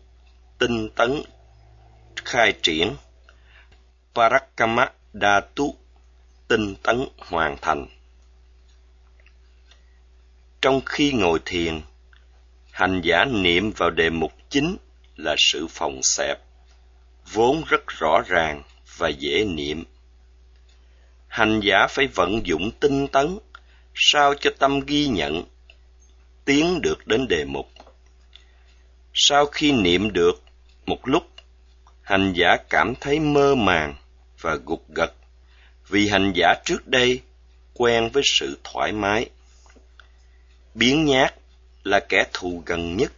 tinh 0.59 0.89
tấn 0.97 1.23
khai 2.17 2.53
triển. 2.63 2.97
Parakama 4.15 4.93
dhatu 5.13 5.75
tinh 6.49 6.75
tấn 6.83 7.05
hoàn 7.19 7.57
thành. 7.63 7.87
Trong 10.63 10.81
khi 10.87 11.13
ngồi 11.13 11.41
thiền, 11.45 11.81
hành 12.71 13.01
giả 13.05 13.25
niệm 13.25 13.71
vào 13.71 13.91
đề 13.91 14.11
mục 14.11 14.33
chính 14.49 14.77
là 15.17 15.35
sự 15.39 15.67
phòng 15.71 16.01
xẹp, 16.03 16.39
vốn 17.33 17.63
rất 17.67 17.87
rõ 17.87 18.23
ràng 18.27 18.63
và 18.97 19.09
dễ 19.09 19.45
niệm. 19.45 19.85
Hành 21.29 21.61
giả 21.61 21.87
phải 21.91 22.07
vận 22.07 22.47
dụng 22.47 22.71
tinh 22.81 23.09
tấn, 23.09 23.39
sao 23.95 24.35
cho 24.35 24.51
tâm 24.59 24.81
ghi 24.81 25.07
nhận, 25.07 25.45
tiến 26.45 26.81
được 26.83 27.07
đến 27.07 27.29
đề 27.29 27.45
mục 27.45 27.67
sau 29.15 29.47
khi 29.47 29.73
niệm 29.73 30.13
được, 30.13 30.43
một 30.87 31.09
lúc, 31.09 31.31
hành 32.03 32.33
giả 32.37 32.57
cảm 32.71 32.95
thấy 33.01 33.21
mơ 33.21 33.55
màng 33.55 33.95
và 34.41 34.55
gục 34.67 34.85
gật, 34.95 35.13
vì 35.89 36.09
hành 36.09 36.33
giả 36.35 36.55
trước 36.65 36.87
đây 36.87 37.21
quen 37.75 38.11
với 38.13 38.23
sự 38.27 38.59
thoải 38.65 38.93
mái. 38.93 39.31
Biến 40.75 41.05
nhát 41.05 41.35
là 41.85 42.01
kẻ 42.09 42.25
thù 42.33 42.63
gần 42.67 42.97
nhất, 42.97 43.13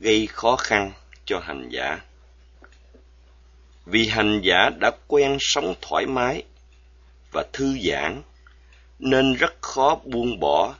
gây 0.00 0.26
khó 0.26 0.56
khăn 0.56 0.92
cho 1.24 1.38
hành 1.38 1.68
giả. 1.68 2.00
Vì 3.86 4.06
hành 4.06 4.40
giả 4.42 4.70
đã 4.80 4.90
quen 5.08 5.36
sống 5.40 5.74
thoải 5.80 6.06
mái 6.06 6.42
và 7.32 7.44
thư 7.52 7.78
giãn, 7.78 8.22
nên 8.98 9.34
rất 9.34 9.62
khó 9.62 10.00
buông 10.04 10.40
bỏ 10.40 10.74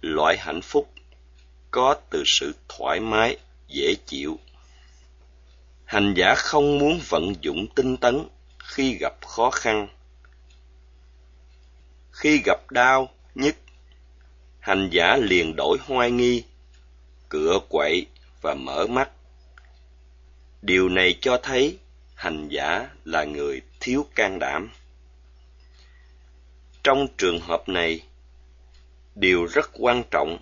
loại 0.00 0.38
hạnh 0.38 0.60
phúc 0.62 0.90
có 1.70 1.96
từ 2.10 2.22
sự 2.26 2.54
thoải 2.68 3.00
mái 3.00 3.36
dễ 3.68 3.94
chịu. 4.06 4.38
Hành 5.84 6.14
giả 6.16 6.34
không 6.34 6.78
muốn 6.78 7.00
vận 7.08 7.32
dụng 7.40 7.66
tinh 7.74 7.96
tấn 7.96 8.28
khi 8.58 8.94
gặp 8.94 9.26
khó 9.26 9.50
khăn. 9.50 9.88
Khi 12.10 12.42
gặp 12.44 12.70
đau 12.70 13.08
nhức, 13.34 13.56
hành 14.60 14.88
giả 14.92 15.16
liền 15.16 15.56
đổi 15.56 15.78
hoai 15.86 16.10
nghi 16.10 16.44
cựa 17.28 17.58
quậy 17.68 18.06
và 18.40 18.54
mở 18.54 18.86
mắt. 18.86 19.10
Điều 20.62 20.88
này 20.88 21.18
cho 21.20 21.40
thấy 21.42 21.78
hành 22.14 22.48
giả 22.48 22.88
là 23.04 23.24
người 23.24 23.60
thiếu 23.80 24.06
can 24.14 24.38
đảm. 24.38 24.70
Trong 26.84 27.06
trường 27.18 27.40
hợp 27.40 27.68
này, 27.68 28.00
điều 29.14 29.44
rất 29.44 29.70
quan 29.72 30.02
trọng 30.10 30.38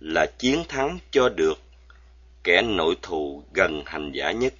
là 0.00 0.26
chiến 0.38 0.64
thắng 0.68 0.98
cho 1.10 1.28
được 1.28 1.60
kẻ 2.44 2.62
nội 2.62 2.96
thù 3.02 3.44
gần 3.52 3.82
hành 3.86 4.12
giả 4.12 4.30
nhất, 4.30 4.54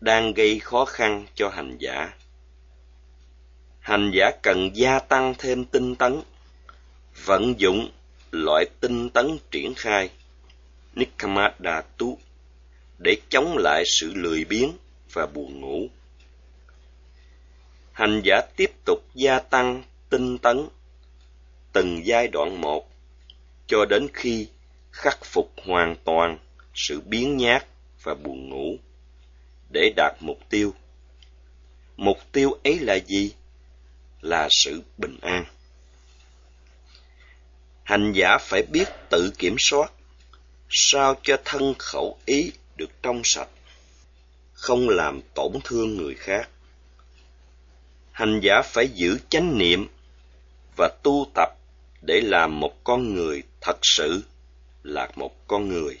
đang 0.00 0.34
gây 0.34 0.58
khó 0.58 0.84
khăn 0.84 1.26
cho 1.34 1.48
hành 1.48 1.76
giả 1.78 2.12
hành 3.84 4.10
giả 4.14 4.30
cần 4.42 4.70
gia 4.74 4.98
tăng 4.98 5.34
thêm 5.38 5.64
tinh 5.64 5.94
tấn, 5.94 6.20
vận 7.24 7.60
dụng 7.60 7.90
loại 8.30 8.64
tinh 8.80 9.10
tấn 9.10 9.38
triển 9.50 9.74
khai 9.74 10.10
Nikkamadatu 10.94 12.18
để 12.98 13.16
chống 13.28 13.56
lại 13.58 13.82
sự 13.86 14.12
lười 14.14 14.44
biếng 14.44 14.72
và 15.12 15.26
buồn 15.26 15.60
ngủ. 15.60 15.88
Hành 17.92 18.20
giả 18.24 18.40
tiếp 18.56 18.70
tục 18.84 18.98
gia 19.14 19.38
tăng 19.38 19.82
tinh 20.10 20.38
tấn 20.38 20.66
từng 21.72 22.06
giai 22.06 22.28
đoạn 22.28 22.60
một, 22.60 22.90
cho 23.66 23.84
đến 23.84 24.08
khi 24.12 24.48
khắc 24.92 25.24
phục 25.24 25.52
hoàn 25.66 25.96
toàn 26.04 26.38
sự 26.74 27.00
biến 27.00 27.36
nhát 27.36 27.66
và 28.02 28.14
buồn 28.14 28.48
ngủ 28.48 28.76
để 29.70 29.92
đạt 29.96 30.12
mục 30.20 30.38
tiêu. 30.48 30.74
Mục 31.96 32.18
tiêu 32.32 32.58
ấy 32.64 32.78
là 32.78 32.94
gì? 32.94 33.32
Là 34.20 34.48
sự 34.50 34.82
bình 34.98 35.18
an. 35.22 35.44
Hành 37.82 38.12
giả 38.12 38.38
phải 38.40 38.62
biết 38.62 38.88
tự 39.10 39.32
kiểm 39.38 39.56
soát 39.58 39.92
sao 40.70 41.14
cho 41.22 41.36
thân 41.44 41.74
khẩu 41.78 42.18
ý 42.24 42.52
được 42.76 42.90
trong 43.02 43.20
sạch, 43.24 43.48
không 44.52 44.88
làm 44.88 45.20
tổn 45.34 45.52
thương 45.64 45.96
người 45.96 46.14
khác 46.14 46.48
hành 48.14 48.40
giả 48.42 48.62
phải 48.64 48.88
giữ 48.88 49.18
chánh 49.28 49.58
niệm 49.58 49.88
và 50.76 50.88
tu 51.02 51.26
tập 51.34 51.48
để 52.02 52.20
làm 52.24 52.60
một 52.60 52.84
con 52.84 53.14
người 53.14 53.42
thật 53.60 53.78
sự, 53.82 54.22
là 54.82 55.08
một 55.16 55.48
con 55.48 55.68
người 55.68 55.98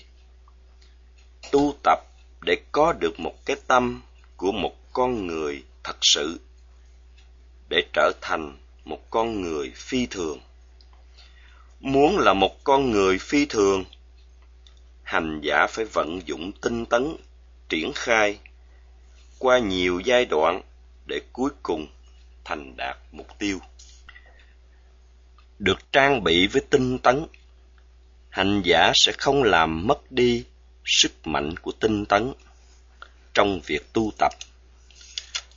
tu 1.52 1.74
tập 1.82 1.98
để 2.40 2.56
có 2.72 2.92
được 2.92 3.20
một 3.20 3.46
cái 3.46 3.56
tâm 3.66 4.02
của 4.36 4.52
một 4.52 4.74
con 4.92 5.26
người 5.26 5.64
thật 5.84 5.96
sự 6.00 6.40
để 7.68 7.82
trở 7.92 8.12
thành 8.20 8.56
một 8.84 9.10
con 9.10 9.42
người 9.42 9.72
phi 9.76 10.06
thường. 10.06 10.40
Muốn 11.80 12.18
là 12.18 12.32
một 12.32 12.64
con 12.64 12.90
người 12.90 13.18
phi 13.18 13.46
thường, 13.46 13.84
hành 15.02 15.40
giả 15.42 15.66
phải 15.66 15.84
vận 15.84 16.20
dụng 16.26 16.52
tinh 16.52 16.86
tấn, 16.86 17.16
triển 17.68 17.92
khai 17.94 18.38
qua 19.38 19.58
nhiều 19.58 20.00
giai 20.00 20.24
đoạn 20.24 20.62
để 21.06 21.20
cuối 21.32 21.50
cùng 21.62 21.86
thành 22.44 22.76
đạt 22.76 22.96
mục 23.12 23.38
tiêu. 23.38 23.58
Được 25.58 25.92
trang 25.92 26.24
bị 26.24 26.46
với 26.46 26.62
tinh 26.70 26.98
tấn, 26.98 27.26
hành 28.30 28.62
giả 28.64 28.92
sẽ 28.94 29.12
không 29.12 29.42
làm 29.42 29.86
mất 29.86 30.12
đi 30.12 30.44
sức 30.84 31.26
mạnh 31.26 31.56
của 31.56 31.72
tinh 31.80 32.06
tấn 32.06 32.32
trong 33.34 33.60
việc 33.66 33.92
tu 33.92 34.12
tập, 34.18 34.32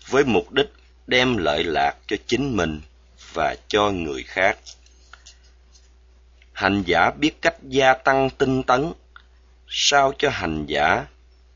với 0.09 0.23
mục 0.23 0.51
đích 0.51 0.69
đem 1.07 1.37
lợi 1.37 1.63
lạc 1.63 1.93
cho 2.07 2.15
chính 2.27 2.57
mình 2.57 2.81
và 3.33 3.55
cho 3.67 3.91
người 3.91 4.23
khác. 4.23 4.57
Hành 6.53 6.83
giả 6.85 7.11
biết 7.11 7.41
cách 7.41 7.55
gia 7.63 7.93
tăng 7.93 8.29
tinh 8.29 8.63
tấn, 8.63 8.93
sao 9.67 10.13
cho 10.17 10.29
hành 10.29 10.65
giả 10.65 11.05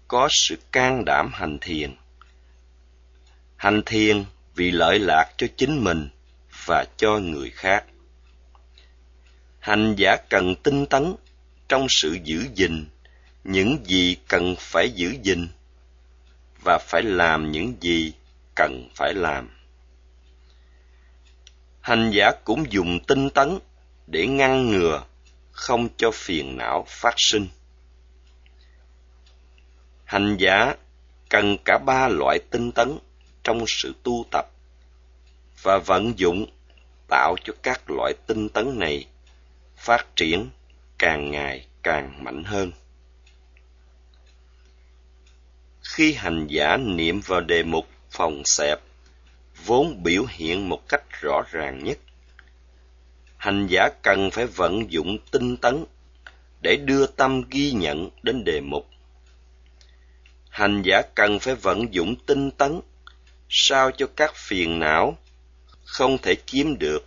có 0.07 0.27
sự 0.31 0.55
can 0.71 1.05
đảm 1.05 1.31
hành 1.33 1.57
thiền. 1.61 1.95
Hành 3.55 3.81
thiền 3.85 4.25
vì 4.55 4.71
lợi 4.71 4.99
lạc 4.99 5.33
cho 5.37 5.47
chính 5.57 5.83
mình 5.83 6.09
và 6.65 6.85
cho 6.97 7.19
người 7.19 7.49
khác. 7.49 7.85
Hành 9.59 9.95
giả 9.97 10.17
cần 10.29 10.55
tinh 10.63 10.85
tấn 10.85 11.15
trong 11.69 11.87
sự 11.89 12.17
giữ 12.23 12.47
gìn 12.55 12.85
những 13.43 13.85
gì 13.85 14.17
cần 14.27 14.55
phải 14.59 14.91
giữ 14.91 15.15
gìn 15.23 15.47
và 16.63 16.77
phải 16.87 17.01
làm 17.03 17.51
những 17.51 17.73
gì 17.81 18.13
cần 18.55 18.89
phải 18.95 19.13
làm. 19.13 19.49
Hành 21.81 22.11
giả 22.13 22.31
cũng 22.43 22.71
dùng 22.71 22.99
tinh 23.07 23.29
tấn 23.29 23.59
để 24.07 24.27
ngăn 24.27 24.69
ngừa, 24.69 25.03
không 25.51 25.89
cho 25.97 26.11
phiền 26.11 26.57
não 26.57 26.85
phát 26.87 27.13
sinh. 27.17 27.47
Hành 30.05 30.37
giả 30.39 30.75
cần 31.29 31.57
cả 31.65 31.77
ba 31.85 32.07
loại 32.07 32.39
tinh 32.49 32.71
tấn 32.71 32.97
trong 33.43 33.65
sự 33.67 33.93
tu 34.03 34.25
tập 34.31 34.45
và 35.61 35.77
vận 35.77 36.19
dụng 36.19 36.45
tạo 37.07 37.35
cho 37.43 37.53
các 37.63 37.81
loại 37.87 38.13
tinh 38.27 38.49
tấn 38.49 38.79
này 38.79 39.05
phát 39.75 40.15
triển 40.15 40.49
càng 40.97 41.31
ngày 41.31 41.67
càng 41.83 42.23
mạnh 42.23 42.43
hơn. 42.43 42.71
Khi 45.83 46.13
hành 46.13 46.47
giả 46.47 46.77
niệm 46.77 47.21
vào 47.25 47.41
đề 47.41 47.63
mục 47.63 47.87
phòng 48.09 48.41
xẹp, 48.45 48.79
vốn 49.65 50.03
biểu 50.03 50.25
hiện 50.29 50.69
một 50.69 50.89
cách 50.89 51.03
rõ 51.21 51.41
ràng 51.51 51.83
nhất, 51.83 51.97
hành 53.37 53.67
giả 53.69 53.89
cần 54.03 54.31
phải 54.31 54.45
vận 54.45 54.91
dụng 54.91 55.17
tinh 55.31 55.57
tấn 55.57 55.85
để 56.61 56.75
đưa 56.75 57.07
tâm 57.07 57.43
ghi 57.49 57.71
nhận 57.71 58.09
đến 58.23 58.43
đề 58.43 58.61
mục. 58.61 58.87
Hành 60.49 60.81
giả 60.85 61.01
cần 61.15 61.39
phải 61.39 61.55
vận 61.55 61.93
dụng 61.93 62.15
tinh 62.25 62.51
tấn 62.51 62.79
sao 63.49 63.91
cho 63.91 64.07
các 64.15 64.35
phiền 64.35 64.79
não 64.79 65.17
không 65.83 66.17
thể 66.17 66.35
chiếm 66.45 66.77
được 66.77 67.05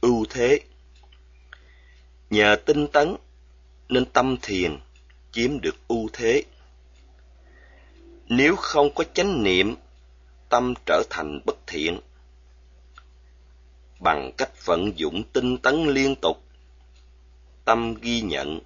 ưu 0.00 0.26
thế. 0.30 0.60
Nhờ 2.30 2.56
tinh 2.66 2.86
tấn 2.88 3.16
nên 3.88 4.04
tâm 4.04 4.36
thiền 4.42 4.78
chiếm 5.32 5.60
được 5.60 5.76
ưu 5.88 6.08
thế. 6.12 6.42
Nếu 8.28 8.56
không 8.56 8.94
có 8.94 9.04
chánh 9.14 9.42
niệm, 9.42 9.76
tâm 10.48 10.74
trở 10.86 11.02
thành 11.10 11.40
bất 11.46 11.56
thiện. 11.66 12.00
Bằng 14.00 14.32
cách 14.38 14.64
vận 14.64 14.98
dụng 14.98 15.22
tinh 15.32 15.58
tấn 15.58 15.86
liên 15.86 16.14
tục, 16.22 16.42
tâm 17.64 17.94
ghi 17.94 18.20
nhận 18.20 18.60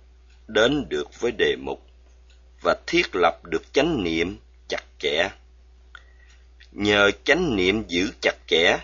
đến 0.47 0.85
được 0.89 1.21
với 1.21 1.33
đề 1.39 1.57
mục 1.63 1.87
và 2.63 2.77
thiết 2.87 3.07
lập 3.13 3.45
được 3.45 3.73
chánh 3.73 4.05
niệm 4.05 4.39
chặt 4.69 4.85
chẽ. 4.99 5.29
Nhờ 6.73 7.11
chánh 7.25 7.57
niệm 7.57 7.85
giữ 7.89 8.13
chặt 8.23 8.35
chẽ, 8.47 8.79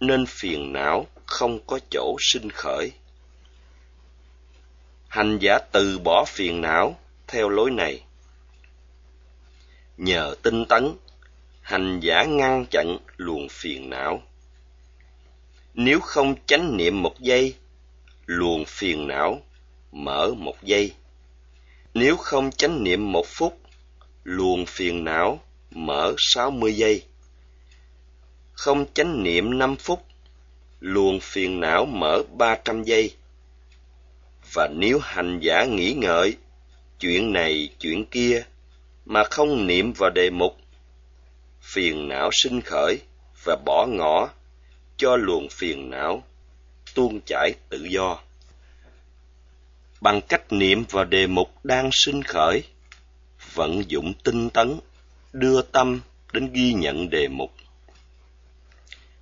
nên 0.00 0.26
phiền 0.26 0.72
não 0.72 1.06
không 1.26 1.60
có 1.66 1.78
chỗ 1.90 2.16
sinh 2.20 2.50
khởi. 2.50 2.92
Hành 5.08 5.38
giả 5.40 5.58
từ 5.72 5.98
bỏ 5.98 6.24
phiền 6.28 6.60
não 6.60 6.98
theo 7.26 7.48
lối 7.48 7.70
này. 7.70 8.04
Nhờ 10.04 10.34
tinh 10.42 10.64
tấn, 10.68 10.96
hành 11.60 12.00
giả 12.00 12.24
ngăn 12.24 12.66
chặn 12.70 12.98
luồng 13.16 13.48
phiền 13.50 13.90
não. 13.90 14.22
Nếu 15.74 16.00
không 16.00 16.34
chánh 16.46 16.76
niệm 16.76 17.02
một 17.02 17.20
giây, 17.20 17.54
luồng 18.26 18.64
phiền 18.64 19.06
não 19.06 19.42
mở 19.92 20.34
một 20.34 20.62
giây. 20.62 20.94
Nếu 21.94 22.16
không 22.16 22.50
chánh 22.50 22.84
niệm 22.84 23.12
một 23.12 23.26
phút, 23.26 23.58
luồng 24.24 24.66
phiền 24.66 25.04
não 25.04 25.40
mở 25.70 26.14
sáu 26.18 26.50
mươi 26.50 26.76
giây. 26.76 27.04
Không 28.52 28.86
chánh 28.94 29.22
niệm 29.22 29.58
năm 29.58 29.76
phút, 29.76 30.06
luồng 30.80 31.20
phiền 31.20 31.60
não 31.60 31.84
mở 31.84 32.22
ba 32.38 32.58
trăm 32.64 32.82
giây. 32.82 33.14
Và 34.52 34.68
nếu 34.76 34.98
hành 35.02 35.38
giả 35.42 35.64
nghĩ 35.64 35.92
ngợi, 35.92 36.36
chuyện 37.00 37.32
này 37.32 37.68
chuyện 37.78 38.04
kia, 38.06 38.44
mà 39.04 39.24
không 39.30 39.66
niệm 39.66 39.92
vào 39.92 40.10
đề 40.10 40.30
mục, 40.30 40.56
phiền 41.60 42.08
não 42.08 42.30
sinh 42.32 42.60
khởi 42.60 43.00
và 43.44 43.56
bỏ 43.64 43.86
ngỏ 43.86 44.28
cho 44.96 45.16
luồng 45.16 45.48
phiền 45.48 45.90
não 45.90 46.22
tuôn 46.94 47.20
chảy 47.26 47.54
tự 47.68 47.84
do. 47.84 48.18
Bằng 50.00 50.20
cách 50.28 50.52
niệm 50.52 50.84
vào 50.90 51.04
đề 51.04 51.26
mục 51.26 51.64
đang 51.64 51.90
sinh 51.92 52.22
khởi, 52.22 52.62
vận 53.54 53.90
dụng 53.90 54.12
tinh 54.24 54.50
tấn, 54.50 54.80
đưa 55.32 55.62
tâm 55.62 56.00
đến 56.32 56.52
ghi 56.52 56.72
nhận 56.72 57.10
đề 57.10 57.28
mục. 57.28 57.52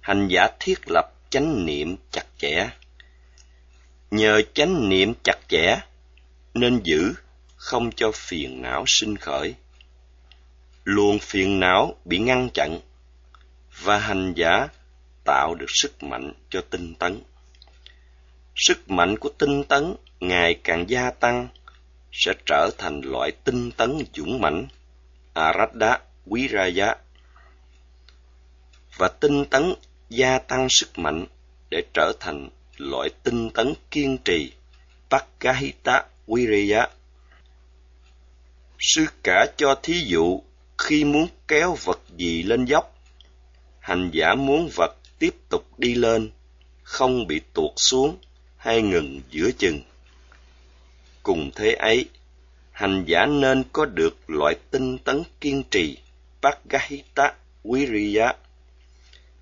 Hành 0.00 0.28
giả 0.28 0.48
thiết 0.60 0.78
lập 0.86 1.04
chánh 1.30 1.66
niệm 1.66 1.96
chặt 2.10 2.24
chẽ. 2.38 2.70
Nhờ 4.10 4.42
chánh 4.54 4.88
niệm 4.88 5.12
chặt 5.24 5.38
chẽ 5.48 5.80
nên 6.54 6.80
giữ 6.84 7.14
không 7.56 7.90
cho 7.96 8.12
phiền 8.14 8.62
não 8.62 8.84
sinh 8.86 9.16
khởi. 9.16 9.54
Luồng 10.90 11.18
phiền 11.18 11.60
não 11.60 11.94
bị 12.04 12.18
ngăn 12.18 12.48
chặn 12.54 12.80
và 13.82 13.98
hành 13.98 14.32
giả 14.36 14.68
tạo 15.24 15.54
được 15.54 15.66
sức 15.68 16.02
mạnh 16.02 16.32
cho 16.50 16.60
tinh 16.70 16.94
tấn. 16.94 17.22
Sức 18.56 18.90
mạnh 18.90 19.18
của 19.18 19.28
tinh 19.38 19.64
tấn 19.64 19.94
ngày 20.20 20.54
càng 20.64 20.90
gia 20.90 21.10
tăng 21.10 21.48
sẽ 22.12 22.32
trở 22.46 22.70
thành 22.78 23.00
loại 23.04 23.32
tinh 23.44 23.70
tấn 23.70 23.98
dũng 24.14 24.40
mãnh, 24.40 24.66
Aradha 25.34 25.98
Viraya 26.26 26.94
và 28.96 29.08
tinh 29.08 29.44
tấn 29.44 29.74
gia 30.08 30.38
tăng 30.38 30.68
sức 30.68 30.98
mạnh 30.98 31.26
để 31.70 31.82
trở 31.94 32.12
thành 32.20 32.48
loại 32.76 33.10
tinh 33.22 33.50
tấn 33.50 33.74
kiên 33.90 34.18
trì 34.24 34.52
Pakahita 35.10 36.04
Viraya. 36.26 36.88
Sư 38.78 39.06
cả 39.22 39.46
cho 39.56 39.74
thí 39.82 40.00
dụ 40.00 40.42
khi 40.80 41.04
muốn 41.04 41.28
kéo 41.48 41.76
vật 41.84 42.00
gì 42.16 42.42
lên 42.42 42.64
dốc, 42.64 42.96
hành 43.80 44.10
giả 44.12 44.34
muốn 44.34 44.68
vật 44.76 44.96
tiếp 45.18 45.34
tục 45.48 45.78
đi 45.78 45.94
lên, 45.94 46.30
không 46.82 47.26
bị 47.26 47.40
tuột 47.54 47.72
xuống 47.76 48.16
hay 48.56 48.82
ngừng 48.82 49.20
giữa 49.30 49.50
chừng. 49.58 49.80
Cùng 51.22 51.50
thế 51.54 51.72
ấy, 51.72 52.08
hành 52.72 53.04
giả 53.06 53.26
nên 53.26 53.62
có 53.72 53.84
được 53.84 54.30
loại 54.30 54.54
tinh 54.70 54.98
tấn 54.98 55.22
kiên 55.40 55.62
trì 55.70 55.98
Pagahita 56.42 57.32
Wiriya 57.64 58.34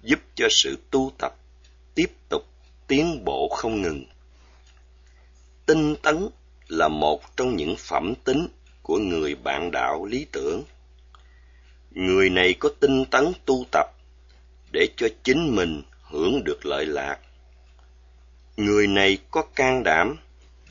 giúp 0.03 0.18
cho 0.35 0.46
sự 0.51 0.79
tu 0.90 1.12
tập 1.18 1.35
tiếp 1.94 2.11
tục 2.29 2.42
tiến 2.87 3.24
bộ 3.24 3.48
không 3.48 3.83
ngừng. 3.83 4.05
Tinh 5.66 5.96
tấn 6.03 6.29
là 6.68 6.88
một 6.88 7.37
trong 7.37 7.57
những 7.57 7.77
phẩm 7.79 8.14
tính 8.24 8.48
của 8.83 8.98
người 8.98 9.35
bạn 9.35 9.70
đạo 9.70 10.05
lý 10.05 10.27
tưởng. 10.33 10.62
Người 11.90 12.31
này 12.31 12.55
có 12.55 12.68
tinh 12.81 13.05
tấn 13.05 13.33
tu 13.44 13.64
tập 13.72 13.87
để 14.72 14.88
cho 14.96 15.09
chính 15.22 15.57
mình 15.57 15.83
hưởng 16.03 16.44
được 16.44 16.66
lợi 16.66 16.87
lạc. 16.87 17.18
Người 18.57 18.87
này 18.87 19.18
có 19.31 19.42
can 19.55 19.83
đảm 19.85 20.16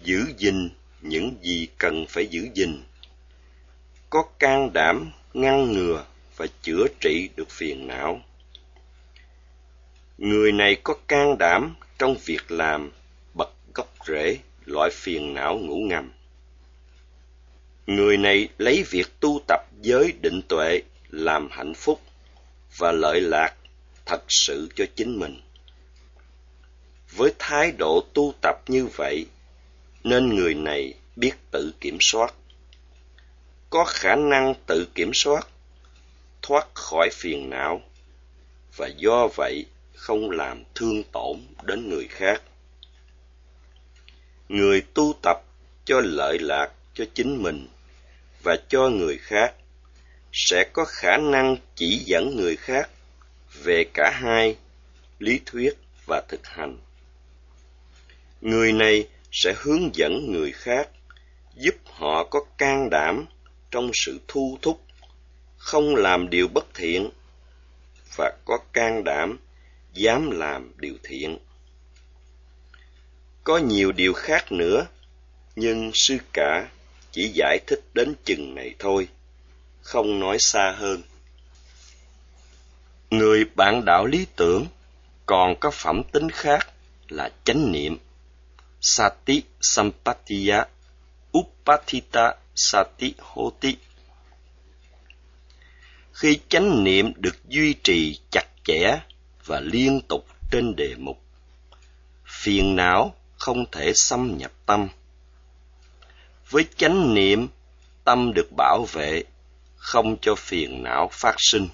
giữ 0.03 0.25
gìn 0.38 0.69
những 1.01 1.36
gì 1.41 1.67
cần 1.77 2.06
phải 2.10 2.27
giữ 2.27 2.47
gìn. 2.53 2.84
Có 4.10 4.23
can 4.39 4.73
đảm 4.73 5.12
ngăn 5.34 5.73
ngừa 5.73 6.06
và 6.38 6.45
chữa 6.62 6.88
trị 6.99 7.30
được 7.36 7.49
phiền 7.49 7.88
não. 7.88 8.21
Người 10.17 10.51
này 10.51 10.75
có 10.84 10.93
can 11.08 11.38
đảm 11.38 11.75
trong 11.97 12.15
việc 12.25 12.51
làm 12.51 12.91
bật 13.34 13.49
gốc 13.73 13.93
rễ 14.08 14.38
loại 14.65 14.89
phiền 14.93 15.34
não 15.34 15.58
ngủ 15.58 15.75
ngầm. 15.75 16.12
Người 17.88 18.17
này 18.17 18.49
lấy 18.58 18.84
việc 18.89 19.08
tu 19.19 19.41
tập 19.47 19.62
giới 19.82 20.13
định 20.21 20.41
tuệ 20.49 20.82
làm 21.12 21.50
hạnh 21.52 21.74
phúc 21.74 22.02
và 22.78 22.91
lợi 22.91 23.22
lạc 23.22 23.56
thật 24.06 24.24
sự 24.28 24.70
cho 24.76 24.86
chính 24.96 25.20
mình. 25.20 25.41
với 27.12 27.34
thái 27.39 27.72
độ 27.78 28.04
tu 28.13 28.34
tập 28.41 28.56
như 28.67 28.88
vậy, 28.96 29.26
nên 30.04 30.36
người 30.36 30.54
này 30.54 30.93
biết 31.15 31.34
tự 31.52 31.74
kiểm 31.80 31.98
soát 32.02 32.34
có 33.70 33.86
khả 33.86 34.15
năng 34.15 34.54
tự 34.65 34.88
kiểm 34.96 35.12
soát, 35.13 35.48
thoát 36.41 36.67
khỏi 36.74 37.10
phiền 37.13 37.50
não, 37.50 37.82
và 38.76 38.88
do 38.88 39.28
vậy 39.36 39.65
không 39.96 40.32
làm 40.32 40.63
thương 40.76 41.04
tổn 41.04 41.39
đến 41.63 41.89
người 41.89 42.08
khác 42.08 42.41
người 44.50 44.82
tu 44.93 45.13
tập 45.24 45.38
cho 45.86 46.02
lợi 46.04 46.39
lạc 46.39 46.72
cho 46.93 47.06
chính 47.13 47.43
mình 47.43 47.67
và 48.43 48.58
cho 48.70 48.89
người 48.89 49.17
khác 49.17 49.54
sẽ 50.34 50.63
có 50.74 50.86
khả 50.86 51.18
năng 51.18 51.58
chỉ 51.76 52.04
dẫn 52.06 52.36
người 52.36 52.56
khác 52.56 52.90
về 53.63 53.84
cả 53.94 54.12
hai 54.13 54.58
lý 55.20 55.40
thuyết 55.46 55.74
và 56.06 56.22
thực 56.28 56.48
hành. 56.48 56.78
Người 58.42 58.74
này 58.74 59.08
sẽ 59.32 59.54
hướng 59.58 59.96
dẫn 59.96 60.32
người 60.32 60.52
khác 60.52 60.90
giúp 61.56 61.76
họ 61.86 62.24
có 62.24 62.40
can 62.58 62.90
đảm 62.90 63.26
trong 63.72 63.92
sự 63.94 64.20
thu 64.28 64.58
thúc, 64.62 64.82
không 65.58 65.96
làm 65.96 66.30
điều 66.30 66.48
bất 66.48 66.66
thiện 66.74 67.10
và 68.16 68.32
có 68.46 68.58
can 68.74 69.04
đảm 69.04 69.40
dám 69.94 70.32
làm 70.32 70.72
điều 70.78 70.96
thiện. 71.04 71.38
Có 73.44 73.58
nhiều 73.58 73.92
điều 73.92 74.13
khác 74.13 74.52
nữa, 74.52 74.88
nhưng 75.56 75.92
sư 75.94 76.18
cả 76.34 76.70
chỉ 77.12 77.32
giải 77.34 77.60
thích 77.68 77.82
đến 77.94 78.16
chừng 78.26 78.56
này 78.56 78.76
thôi 78.80 79.08
không 79.88 80.19
nói 80.19 80.38
xa 80.39 80.76
hơn. 80.78 81.02
Người 83.10 83.45
bạn 83.56 83.86
đạo 83.86 84.06
lý 84.06 84.26
tưởng, 84.36 84.65
còn 85.26 85.56
có 85.60 85.71
phẩm 85.71 86.02
tính 86.12 86.30
khác 86.30 86.69
là 87.08 87.30
chánh 87.43 87.71
niệm. 87.71 87.97
Sati 88.82 89.43
sampatiya 89.62 90.65
upatita 91.38 92.36
sati 92.56 93.13
hoti. 93.19 93.78
Khi 96.13 96.39
chánh 96.50 96.84
niệm 96.84 97.13
được 97.15 97.50
duy 97.50 97.76
trì 97.84 98.19
chặt 98.32 98.45
chẽ 98.63 99.00
và 99.45 99.60
liên 99.60 100.02
tục 100.10 100.26
trên 100.52 100.76
đề 100.76 100.95
mục, 100.97 101.21
phiền 102.26 102.76
não 102.76 103.15
không 103.38 103.65
thể 103.71 103.91
xâm 103.95 104.38
nhập 104.38 104.52
tâm. 104.65 104.88
Với 106.50 106.65
chánh 106.78 107.13
niệm, 107.13 107.47
tâm 108.04 108.32
được 108.36 108.47
bảo 108.58 108.86
vệ 108.91 109.23
không 109.88 110.17
cho 110.21 110.36
phiền 110.36 110.84
não 110.84 111.10
phát 111.12 111.36
sinh 111.38 111.67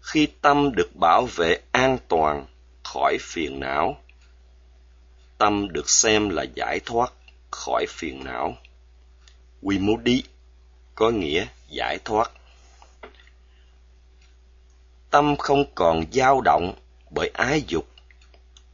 khi 0.00 0.28
tâm 0.40 0.72
được 0.74 0.90
bảo 1.00 1.26
vệ 1.36 1.58
an 1.72 1.98
toàn 2.08 2.46
khỏi 2.84 3.18
phiền 3.20 3.60
não 3.60 4.00
tâm 5.38 5.72
được 5.72 5.90
xem 5.90 6.28
là 6.28 6.44
giải 6.54 6.80
thoát 6.86 7.12
khỏi 7.50 7.86
phiền 7.88 8.24
não 8.24 8.56
Wimudi 9.62 10.22
có 10.94 11.10
nghĩa 11.10 11.46
giải 11.68 11.98
thoát. 12.04 12.30
Tâm 15.10 15.36
không 15.36 15.64
còn 15.74 16.04
dao 16.12 16.40
động 16.40 16.74
bởi 17.10 17.30
ái 17.34 17.62
dục 17.68 17.88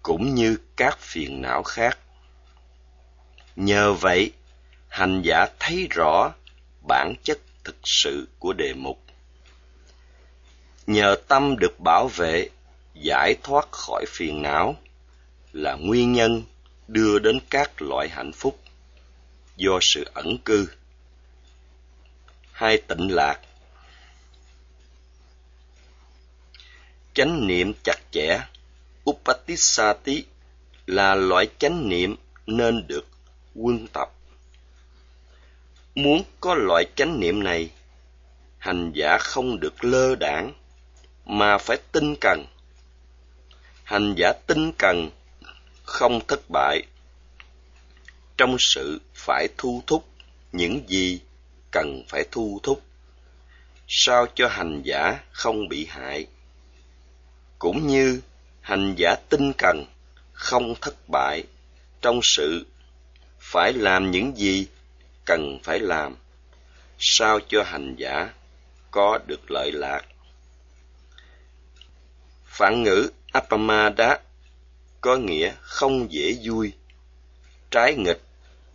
cũng 0.03 0.35
như 0.35 0.59
các 0.77 0.99
phiền 0.99 1.43
não 1.43 1.63
khác. 1.63 1.99
Nhờ 3.57 3.93
vậy, 3.93 4.33
hành 4.89 5.23
giả 5.23 5.47
thấy 5.59 5.87
rõ 5.91 6.33
bản 6.89 7.15
chất 7.23 7.39
thực 7.65 7.77
sự 7.85 8.29
của 8.39 8.53
đề 8.53 8.75
mục. 8.75 8.99
Nhờ 10.87 11.17
tâm 11.29 11.57
được 11.59 11.81
bảo 11.81 12.09
vệ, 12.09 12.49
giải 12.95 13.35
thoát 13.43 13.73
khỏi 13.73 14.05
phiền 14.09 14.43
não 14.43 14.77
là 15.53 15.75
nguyên 15.75 16.13
nhân 16.13 16.43
đưa 16.89 17.19
đến 17.19 17.41
các 17.51 17.83
loại 17.83 18.09
hạnh 18.09 18.33
phúc 18.33 18.61
do 19.57 19.79
sự 19.83 20.05
ẩn 20.15 20.39
cư. 20.39 20.69
Hai 22.53 22.83
tịnh 22.89 23.15
lạc 23.15 23.41
Chánh 27.15 27.47
niệm 27.47 27.73
chặt 27.85 27.97
chẽ 28.11 28.41
upatissati 29.11 30.25
là 30.87 31.15
loại 31.15 31.47
chánh 31.59 31.89
niệm 31.89 32.17
nên 32.47 32.87
được 32.87 33.07
quân 33.55 33.87
tập. 33.93 34.13
Muốn 35.95 36.23
có 36.41 36.55
loại 36.55 36.85
chánh 36.97 37.21
niệm 37.21 37.43
này, 37.43 37.71
hành 38.59 38.93
giả 38.95 39.19
không 39.19 39.61
được 39.61 39.85
lơ 39.85 40.15
đảng, 40.15 40.53
mà 41.25 41.59
phải 41.59 41.79
tinh 41.93 42.17
cần. 42.21 42.47
Hành 43.85 44.15
giả 44.17 44.33
tinh 44.47 44.73
cần, 44.79 45.11
không 45.85 46.21
thất 46.29 46.41
bại. 46.53 46.83
Trong 48.37 48.57
sự 48.59 49.01
phải 49.15 49.49
thu 49.59 49.83
thúc 49.87 50.05
những 50.53 50.89
gì 50.89 51.21
cần 51.71 52.05
phải 52.09 52.25
thu 52.31 52.61
thúc 52.63 52.83
sao 53.95 54.27
cho 54.35 54.49
hành 54.49 54.83
giả 54.83 55.21
không 55.33 55.69
bị 55.69 55.87
hại? 55.87 56.27
Cũng 57.59 57.87
như 57.87 58.21
hành 58.61 58.95
giả 58.97 59.15
tinh 59.29 59.53
cần 59.59 59.85
không 60.33 60.75
thất 60.81 60.95
bại. 61.09 61.45
Trong 62.01 62.21
sự 62.23 62.67
phải 63.39 63.73
làm 63.73 64.11
những 64.11 64.37
gì 64.37 64.67
cần 65.25 65.59
phải 65.63 65.79
làm 65.79 66.17
sao 66.99 67.41
cho 67.49 67.63
hành 67.63 67.95
giả 67.99 68.33
có 68.91 69.19
được 69.27 69.51
lợi 69.51 69.73
lạc 69.73 70.03
phản 72.45 72.83
ngữ 72.83 73.11
apamada 73.33 74.19
có 75.01 75.17
nghĩa 75.17 75.53
không 75.61 76.13
dễ 76.13 76.37
vui 76.45 76.73
trái 77.73 77.95
nghịch 77.95 78.21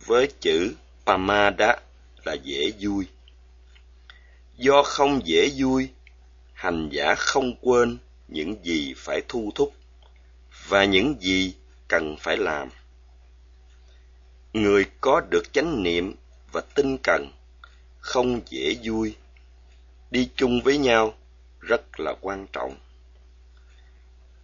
với 0.06 0.28
chữ 0.40 0.74
pamada 1.06 1.76
là 2.24 2.32
dễ 2.32 2.72
vui. 2.80 3.06
Do 4.56 4.82
không 4.82 5.20
dễ 5.24 5.50
vui, 5.56 5.88
hành 6.52 6.88
giả 6.92 7.14
không 7.14 7.54
quên 7.60 7.98
những 8.28 8.64
gì 8.64 8.94
phải 8.96 9.22
thu 9.28 9.50
thúc 9.54 9.74
và 10.68 10.84
những 10.84 11.16
gì 11.20 11.54
cần 11.88 12.16
phải 12.20 12.36
làm. 12.36 12.68
Người 14.52 14.86
có 15.00 15.20
được 15.30 15.52
chánh 15.52 15.82
niệm 15.82 16.14
và 16.52 16.60
tinh 16.74 16.98
cần 17.02 17.30
không 18.00 18.40
dễ 18.48 18.76
vui, 18.84 19.16
đi 20.10 20.28
chung 20.36 20.60
với 20.64 20.78
nhau 20.78 21.14
rất 21.60 22.00
là 22.00 22.14
quan 22.20 22.46
trọng. 22.52 22.76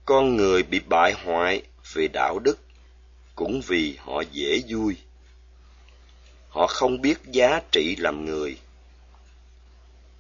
Con 0.05 0.37
người 0.37 0.63
bị 0.63 0.81
bại 0.81 1.13
hoại 1.25 1.63
về 1.93 2.09
đạo 2.13 2.39
đức 2.39 2.59
cũng 3.35 3.61
vì 3.67 3.97
họ 3.99 4.23
dễ 4.33 4.63
vui. 4.69 4.97
Họ 6.49 6.67
không 6.67 7.01
biết 7.01 7.19
giá 7.27 7.61
trị 7.73 7.97
làm 7.99 8.25
người. 8.25 8.59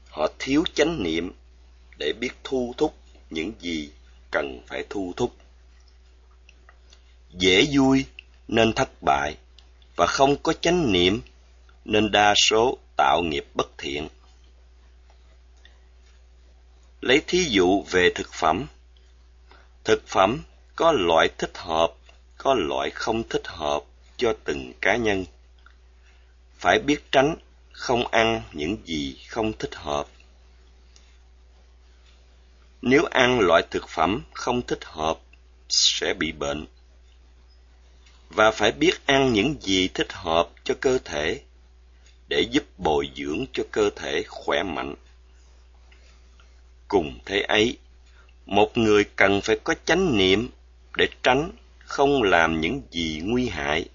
Họ 0.08 0.28
thiếu 0.38 0.64
chánh 0.74 1.02
niệm 1.02 1.32
để 1.98 2.12
biết 2.20 2.30
thu 2.44 2.74
thúc 2.76 2.94
những 3.30 3.52
gì 3.60 3.90
cần 4.30 4.60
phải 4.66 4.84
thu 4.90 5.12
thúc. 5.16 5.36
Dễ 7.30 7.66
vui 7.72 8.04
nên 8.48 8.72
thất 8.72 8.90
bại 9.02 9.36
và 9.96 10.06
không 10.06 10.36
có 10.42 10.52
chánh 10.52 10.92
niệm 10.92 11.20
nên 11.84 12.10
đa 12.10 12.34
số 12.34 12.78
tạo 12.96 13.22
nghiệp 13.22 13.46
bất 13.54 13.78
thiện. 13.78 14.08
Lấy 17.00 17.22
thí 17.26 17.44
dụ 17.44 17.82
về 17.90 18.12
thực 18.14 18.32
phẩm. 18.32 18.66
Thực 19.84 20.06
phẩm 20.06 20.42
có 20.76 20.92
loại 20.92 21.28
thích 21.38 21.58
hợp, 21.58 21.92
có 22.38 22.54
loại 22.54 22.90
không 22.90 23.22
thích 23.28 23.46
hợp 23.46 23.80
cho 24.16 24.34
từng 24.44 24.72
cá 24.80 24.96
nhân. 24.96 25.24
Phải 26.58 26.78
biết 26.78 27.12
tránh 27.12 27.36
không 27.72 28.06
ăn 28.06 28.42
những 28.52 28.76
gì 28.84 29.16
không 29.28 29.52
thích 29.52 29.74
hợp. 29.74 30.06
Nếu 32.82 33.04
ăn 33.04 33.40
loại 33.40 33.62
thực 33.70 33.88
phẩm 33.88 34.22
không 34.34 34.62
thích 34.62 34.84
hợp, 34.84 35.18
sẽ 35.68 36.14
bị 36.14 36.32
bệnh. 36.32 36.66
Và 38.28 38.50
phải 38.50 38.72
biết 38.72 39.06
ăn 39.06 39.32
những 39.32 39.56
gì 39.60 39.88
thích 39.88 40.12
hợp 40.12 40.48
cho 40.64 40.74
cơ 40.80 40.98
thể 41.04 41.40
để 42.28 42.40
giúp 42.40 42.64
bồi 42.78 43.10
dưỡng 43.16 43.46
cho 43.52 43.62
cơ 43.70 43.90
thể 43.96 44.24
khỏe 44.28 44.62
mạnh. 44.62 44.94
Cùng 46.88 47.18
thế 47.24 47.40
ấy, 47.40 47.78
một 48.46 48.78
người 48.78 49.04
cần 49.04 49.40
phải 49.40 49.58
có 49.64 49.74
chánh 49.84 50.16
niệm 50.16 50.48
để 50.96 51.08
tránh 51.22 51.50
không 51.78 52.22
làm 52.22 52.60
những 52.60 52.82
gì 52.90 53.20
nguy 53.24 53.48
hại 53.48 53.88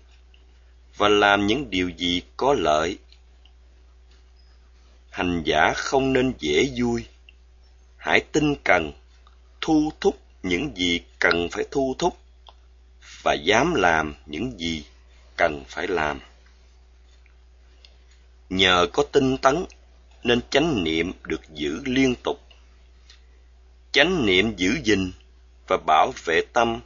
và 0.97 1.09
làm 1.09 1.47
những 1.47 1.69
điều 1.69 1.89
gì 1.89 2.21
có 2.37 2.53
lợi. 2.53 2.97
Hành 5.09 5.43
giả 5.45 5.73
không 5.75 6.13
nên 6.13 6.33
dễ 6.39 6.71
vui. 6.77 7.05
Hãy 7.97 8.19
tinh 8.31 8.55
cần 8.63 8.91
thu 9.61 9.91
thúc 10.01 10.19
những 10.43 10.77
gì 10.77 11.01
cần 11.19 11.47
phải 11.51 11.65
thu 11.71 11.95
thúc 11.99 12.17
và 13.23 13.33
dám 13.33 13.73
làm 13.75 14.15
những 14.25 14.59
gì 14.59 14.85
cần 15.37 15.63
phải 15.67 15.87
làm 15.87 16.19
nhờ 18.49 18.87
có 18.93 19.03
tinh 19.11 19.37
tấn 19.37 19.65
nên 20.23 20.41
chánh 20.49 20.83
niệm 20.83 21.11
được 21.23 21.41
giữ 21.53 21.81
liên 21.85 22.15
tục 22.23 22.39
chánh 23.91 24.25
niệm 24.25 24.55
giữ 24.55 24.79
gìn 24.83 25.11
và 25.67 25.77
bảo 25.87 26.13
vệ 26.25 26.41
tâm 26.53 26.81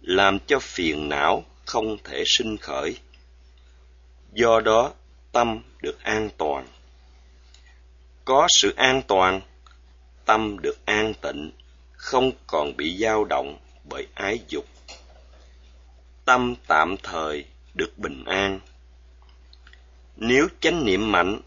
làm 0.00 0.38
cho 0.46 0.58
phiền 0.58 1.08
não 1.08 1.44
không 1.64 1.96
thể 2.04 2.22
sinh 2.26 2.56
khởi. 2.56 2.98
Do 4.32 4.60
đó, 4.60 4.92
tâm 5.32 5.62
được 5.82 6.02
an 6.02 6.28
toàn. 6.36 6.66
Có 8.24 8.46
sự 8.50 8.74
an 8.76 9.02
toàn, 9.06 9.40
tâm 10.24 10.58
được 10.58 10.86
an 10.86 11.14
tịnh, 11.20 11.52
không 11.92 12.32
còn 12.46 12.76
bị 12.76 12.96
dao 12.98 13.24
động 13.24 13.58
bởi 13.84 14.06
ái 14.14 14.40
dục. 14.48 14.64
Tâm 16.24 16.54
tạm 16.68 16.96
thời 17.02 17.44
được 17.74 17.98
bình 17.98 18.24
an. 18.24 18.60
Nếu 20.16 20.48
chánh 20.60 20.84
niệm 20.84 21.12
mạnh 21.12 21.40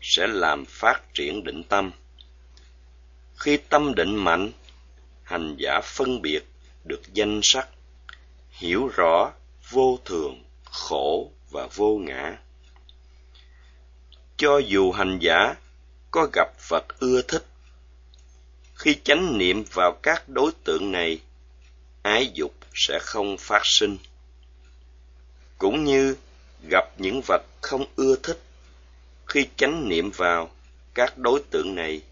sẽ 0.00 0.26
làm 0.26 0.64
phát 0.64 1.14
triển 1.14 1.44
định 1.44 1.62
tâm. 1.62 1.90
Khi 3.36 3.56
tâm 3.56 3.94
định 3.94 4.16
mạnh, 4.16 4.52
hành 5.22 5.56
giả 5.58 5.80
phân 5.84 6.22
biệt 6.22 6.44
được 6.84 7.02
danh 7.12 7.40
sắc, 7.42 7.68
hiểu 8.50 8.88
rõ 8.88 9.32
vô 9.70 9.98
thường, 10.04 10.44
khổ 10.64 11.32
và 11.50 11.68
vô 11.74 11.98
ngã. 11.98 12.38
Cho 14.36 14.58
dù 14.58 14.92
hành 14.92 15.18
giả 15.20 15.54
có 16.10 16.28
gặp 16.32 16.48
vật 16.68 16.84
ưa 16.98 17.22
thích, 17.22 17.44
khi 18.74 18.96
chánh 19.04 19.38
niệm 19.38 19.64
vào 19.74 19.92
các 20.02 20.28
đối 20.28 20.52
tượng 20.64 20.92
này, 20.92 21.20
ái 22.02 22.30
dục 22.34 22.54
sẽ 22.74 22.98
không 23.02 23.36
phát 23.38 23.62
sinh. 23.64 23.98
Cũng 25.58 25.84
như 25.84 26.16
gặp 26.70 26.84
những 26.98 27.20
vật 27.26 27.42
không 27.62 27.84
ưa 27.96 28.16
thích, 28.22 28.42
khi 29.26 29.46
chánh 29.56 29.88
niệm 29.88 30.10
vào 30.10 30.50
các 30.94 31.18
đối 31.18 31.42
tượng 31.50 31.74
này, 31.74 32.02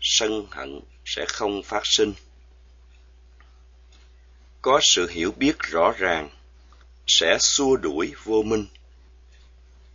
sân 0.00 0.46
hận 0.50 0.80
sẽ 1.04 1.24
không 1.28 1.62
phát 1.62 1.82
sinh. 1.84 2.12
Có 4.62 4.80
sự 4.82 5.08
hiểu 5.10 5.32
biết 5.36 5.58
rõ 5.58 5.92
ràng 5.98 6.30
sẽ 7.06 7.38
xua 7.40 7.76
đuổi 7.76 8.12
vô 8.24 8.42
minh. 8.42 8.66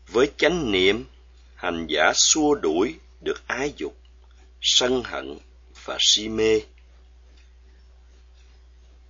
Với 0.08 0.32
chánh 0.38 0.72
niệm, 0.72 1.06
hành 1.56 1.88
giả 1.90 2.14
xua 2.16 2.56
đuổi 2.56 2.96
được 3.22 3.48
ái 3.48 3.74
dục, 3.78 3.98
sân 4.62 5.04
hận 5.04 5.38
và 5.84 5.98
si 6.00 6.30
mê. 6.30 6.62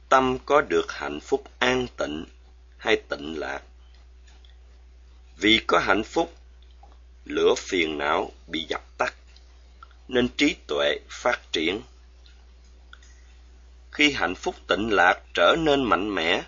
Tâm 0.09 0.37
có 0.45 0.61
được 0.61 0.91
hạnh 0.91 1.19
phúc 1.19 1.43
an 1.59 1.87
tịnh 1.97 2.25
hay 2.77 3.01
tịnh 3.09 3.39
lạc. 3.39 3.61
Vì 5.37 5.61
có 5.67 5.79
hạnh 5.79 6.03
phúc, 6.03 6.35
lửa 7.25 7.53
phiền 7.57 7.97
não 7.97 8.31
bị 8.47 8.65
dập 8.69 8.81
tắt, 8.97 9.15
nên 10.07 10.29
trí 10.37 10.55
tuệ 10.67 10.99
phát 11.09 11.51
triển. 11.51 11.81
Khi 13.91 14.11
hạnh 14.11 14.35
phúc 14.35 14.55
tịnh 14.67 14.89
lạc 14.91 15.21
trở 15.33 15.55
nên 15.59 15.83
mạnh 15.83 16.15
mẽ, 16.15 16.43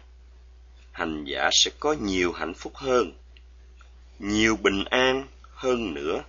hành 0.91 1.25
giả 1.25 1.49
sẽ 1.51 1.71
có 1.79 1.93
nhiều 1.93 2.31
hạnh 2.31 2.53
phúc 2.53 2.75
hơn, 2.75 3.13
nhiều 4.19 4.55
bình 4.55 4.83
an 4.89 5.27
hơn 5.41 5.93
nữa. 5.93 6.23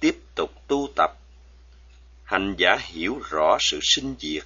Tiếp 0.00 0.16
tục 0.34 0.50
tu 0.66 0.88
tập, 0.96 1.10
hành 2.24 2.54
giả 2.58 2.76
hiểu 2.80 3.20
rõ 3.30 3.56
sự 3.60 3.78
sinh 3.82 4.14
diệt. 4.18 4.44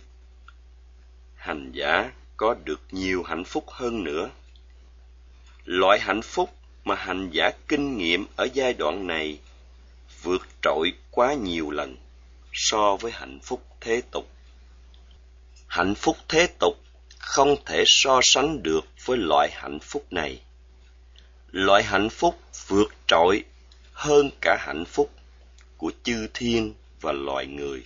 Hành 1.34 1.72
giả 1.72 2.12
có 2.36 2.54
được 2.64 2.80
nhiều 2.90 3.22
hạnh 3.22 3.44
phúc 3.44 3.64
hơn 3.70 4.04
nữa. 4.04 4.30
Loại 5.64 6.00
hạnh 6.00 6.22
phúc 6.22 6.50
mà 6.84 6.94
hành 6.94 7.30
giả 7.30 7.50
kinh 7.68 7.98
nghiệm 7.98 8.26
ở 8.36 8.48
giai 8.54 8.72
đoạn 8.72 9.06
này 9.06 9.38
vượt 10.22 10.46
trội 10.62 10.92
quá 11.10 11.34
nhiều 11.34 11.70
lần 11.70 11.96
so 12.52 12.96
với 12.96 13.12
hạnh 13.12 13.38
phúc 13.42 13.66
thế 13.80 14.02
tục. 14.10 14.28
Hạnh 15.66 15.94
phúc 15.94 16.16
thế 16.28 16.46
tục 16.58 16.74
không 17.18 17.56
thể 17.66 17.84
so 17.86 18.20
sánh 18.22 18.62
được 18.62 18.80
với 19.04 19.18
loại 19.18 19.50
hạnh 19.52 19.78
phúc 19.82 20.06
này. 20.10 20.40
Loại 21.52 21.82
hạnh 21.82 22.10
phúc 22.10 22.40
vượt 22.66 22.94
trội 23.06 23.44
hơn 23.92 24.30
cả 24.40 24.56
hạnh 24.60 24.84
phúc 24.84 25.10
của 25.76 25.92
chư 26.02 26.26
thiên 26.34 26.74
và 27.00 27.12
loài 27.12 27.46
người. 27.46 27.84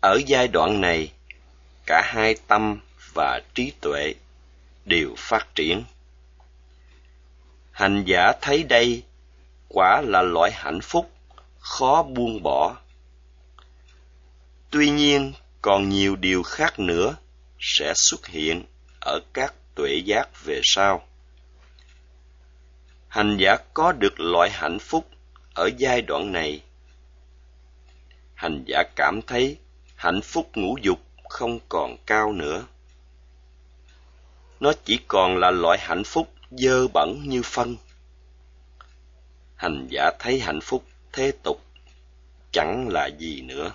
Ở 0.00 0.20
giai 0.26 0.48
đoạn 0.48 0.80
này, 0.80 1.12
cả 1.86 2.02
hai 2.04 2.34
tâm 2.46 2.80
và 3.14 3.40
trí 3.54 3.72
tuệ 3.80 4.14
đều 4.88 5.14
phát 5.16 5.54
triển. 5.54 5.84
Hành 7.70 8.04
giả 8.06 8.32
thấy 8.40 8.62
đây 8.62 9.02
quả 9.68 10.02
là 10.04 10.22
loại 10.22 10.50
hạnh 10.54 10.80
phúc 10.80 11.10
khó 11.58 12.02
buông 12.02 12.42
bỏ. 12.42 12.76
Tuy 14.70 14.90
nhiên, 14.90 15.32
còn 15.62 15.88
nhiều 15.88 16.16
điều 16.16 16.42
khác 16.42 16.78
nữa 16.78 17.16
sẽ 17.60 17.92
xuất 17.94 18.26
hiện 18.26 18.64
ở 19.00 19.20
các 19.32 19.54
tuệ 19.74 20.02
giác 20.04 20.44
về 20.44 20.60
sau. 20.64 21.08
Hành 23.08 23.36
giả 23.36 23.56
có 23.74 23.92
được 23.92 24.20
loại 24.20 24.50
hạnh 24.52 24.78
phúc 24.78 25.10
ở 25.54 25.70
giai 25.76 26.02
đoạn 26.02 26.32
này. 26.32 26.62
Hành 28.34 28.64
giả 28.66 28.82
cảm 28.96 29.20
thấy 29.26 29.58
hạnh 29.96 30.20
phúc 30.22 30.50
ngũ 30.54 30.76
dục 30.82 30.98
không 31.28 31.58
còn 31.68 31.96
cao 32.06 32.32
nữa. 32.32 32.66
Nó 34.60 34.72
chỉ 34.84 34.98
còn 35.08 35.36
là 35.36 35.50
loại 35.50 35.78
hạnh 35.80 36.04
phúc 36.04 36.32
dơ 36.50 36.88
bẩn 36.88 37.22
như 37.26 37.42
phân. 37.44 37.76
Hành 39.56 39.86
giả 39.90 40.10
thấy 40.18 40.40
hạnh 40.40 40.60
phúc 40.60 40.84
thế 41.12 41.32
tục, 41.42 41.60
chẳng 42.52 42.88
là 42.88 43.06
gì 43.06 43.42
nữa 43.42 43.72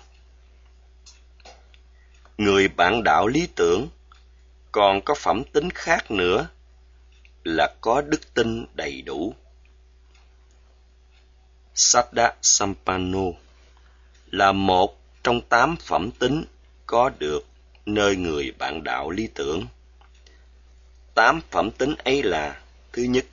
người 2.38 2.68
bạn 2.68 3.02
đạo 3.04 3.26
lý 3.26 3.48
tưởng, 3.54 3.88
còn 4.72 5.00
có 5.04 5.14
phẩm 5.14 5.42
tính 5.52 5.70
khác 5.70 6.10
nữa, 6.10 6.48
là 7.44 7.74
có 7.80 8.00
đức 8.00 8.34
tin 8.34 8.66
đầy 8.74 9.02
đủ. 9.02 9.34
sada 11.74 12.34
Sampano 12.42 13.24
là 14.30 14.52
một 14.52 15.00
trong 15.22 15.40
tám 15.40 15.76
phẩm 15.76 16.10
tính 16.10 16.44
có 16.86 17.10
được 17.18 17.46
nơi 17.86 18.16
người 18.16 18.52
bạn 18.58 18.84
đạo 18.84 19.10
lý 19.10 19.28
tưởng. 19.34 19.66
Tám 21.14 21.40
phẩm 21.50 21.70
tính 21.70 21.94
ấy 22.04 22.22
là 22.22 22.60
thứ 22.92 23.02
nhất, 23.02 23.24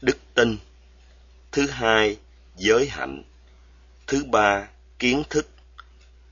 đức 0.00 0.18
tin, 0.34 0.58
thứ 1.52 1.66
hai, 1.66 2.16
giới 2.56 2.88
hạnh, 2.88 3.22
thứ 4.06 4.24
ba, 4.24 4.68
kiến 4.98 5.22
thức, 5.30 5.48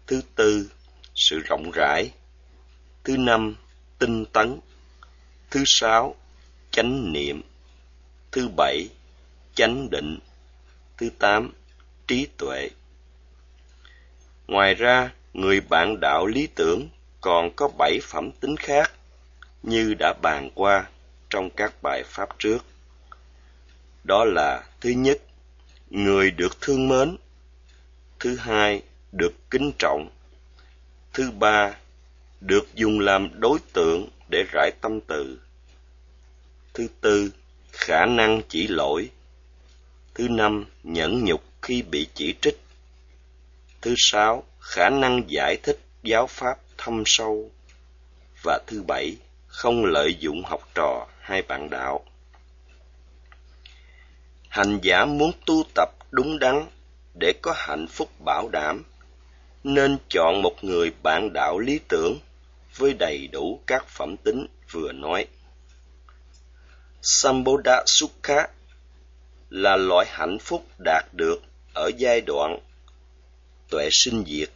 thứ 0.07 0.23
tư, 0.35 0.71
sự 1.15 1.39
rộng 1.39 1.71
rãi. 1.71 2.11
Thứ 3.05 3.17
năm, 3.17 3.57
tinh 3.99 4.25
tấn. 4.25 4.61
Thứ 5.51 5.63
sáu, 5.67 6.15
chánh 6.71 7.13
niệm. 7.13 7.43
Thứ 8.33 8.49
bảy, 8.57 8.89
chánh 9.55 9.91
định. 9.91 10.19
Thứ 10.97 11.11
tám, 11.19 11.53
trí 12.07 12.27
tuệ. 12.37 12.71
Ngoài 14.47 14.75
ra, 14.75 15.13
người 15.33 15.61
bạn 15.61 16.01
đạo 16.01 16.27
lý 16.27 16.49
tưởng 16.55 16.89
còn 17.21 17.51
có 17.57 17.69
bảy 17.79 17.99
phẩm 18.03 18.31
tính 18.41 18.57
khác 18.57 18.93
như 19.63 19.95
đã 19.99 20.15
bàn 20.23 20.51
qua 20.55 20.89
trong 21.31 21.51
các 21.51 21.83
bài 21.83 22.03
pháp 22.07 22.39
trước. 22.39 22.59
Đó 24.05 24.25
là 24.25 24.65
thứ 24.81 24.91
nhất, 24.91 25.19
người 25.91 26.31
được 26.31 26.61
thương 26.61 26.89
mến. 26.89 27.17
Thứ 28.21 28.37
hai, 28.37 28.83
được 29.13 29.51
kính 29.51 29.73
trọng. 29.79 30.11
Thứ 31.13 31.31
ba, 31.31 31.77
được 32.41 32.75
dùng 32.75 33.01
làm 33.01 33.41
đối 33.41 33.59
tượng 33.73 34.09
để 34.31 34.45
rải 34.53 34.71
tâm 34.81 35.01
từ. 35.01 35.41
Thứ 36.75 36.89
tư, 37.01 37.31
khả 37.73 38.07
năng 38.07 38.43
chỉ 38.49 38.67
lỗi. 38.69 39.11
Thứ 40.15 40.29
năm, 40.29 40.67
nhẫn 40.83 41.25
nhục 41.25 41.45
khi 41.63 41.83
bị 41.83 42.09
chỉ 42.15 42.35
trích. 42.41 42.61
Thứ 43.81 43.95
sáu, 43.97 44.45
khả 44.61 44.91
năng 44.91 45.23
giải 45.29 45.57
thích 45.63 45.79
giáo 46.03 46.27
pháp 46.27 46.59
thâm 46.79 47.03
sâu. 47.07 47.51
Và 48.43 48.59
thứ 48.67 48.83
bảy, 48.83 49.17
không 49.59 49.85
lợi 49.85 50.17
dụng 50.21 50.43
học 50.45 50.69
trò 50.75 51.07
hay 51.21 51.43
bạn 51.43 51.71
đạo. 51.71 52.05
Hành 54.49 54.79
giả 54.83 55.05
muốn 55.05 55.33
tu 55.47 55.63
tập 55.75 55.89
đúng 56.11 56.39
đắn 56.39 56.67
để 57.21 57.33
có 57.43 57.53
hạnh 57.57 57.87
phúc 57.87 58.09
bảo 58.25 58.49
đảm, 58.53 58.85
nên 59.65 59.99
chọn 60.09 60.43
một 60.43 60.65
người 60.65 60.93
bạn 61.03 61.33
đạo 61.33 61.59
lý 61.59 61.81
tưởng 61.89 62.19
với 62.77 62.95
đầy 62.95 63.29
đủ 63.33 63.61
các 63.67 63.87
phẩm 63.89 64.17
tính 64.17 64.47
vừa 64.71 64.93
nói. 64.93 65.27
Sambodha 67.03 67.83
Sukha 67.87 68.49
là 69.51 69.77
loại 69.77 70.07
hạnh 70.09 70.39
phúc 70.39 70.67
đạt 70.85 71.05
được 71.13 71.43
ở 71.75 71.91
giai 71.97 72.21
đoạn 72.21 72.59
tuệ 73.71 73.89
sinh 73.93 74.25
diệt 74.27 74.51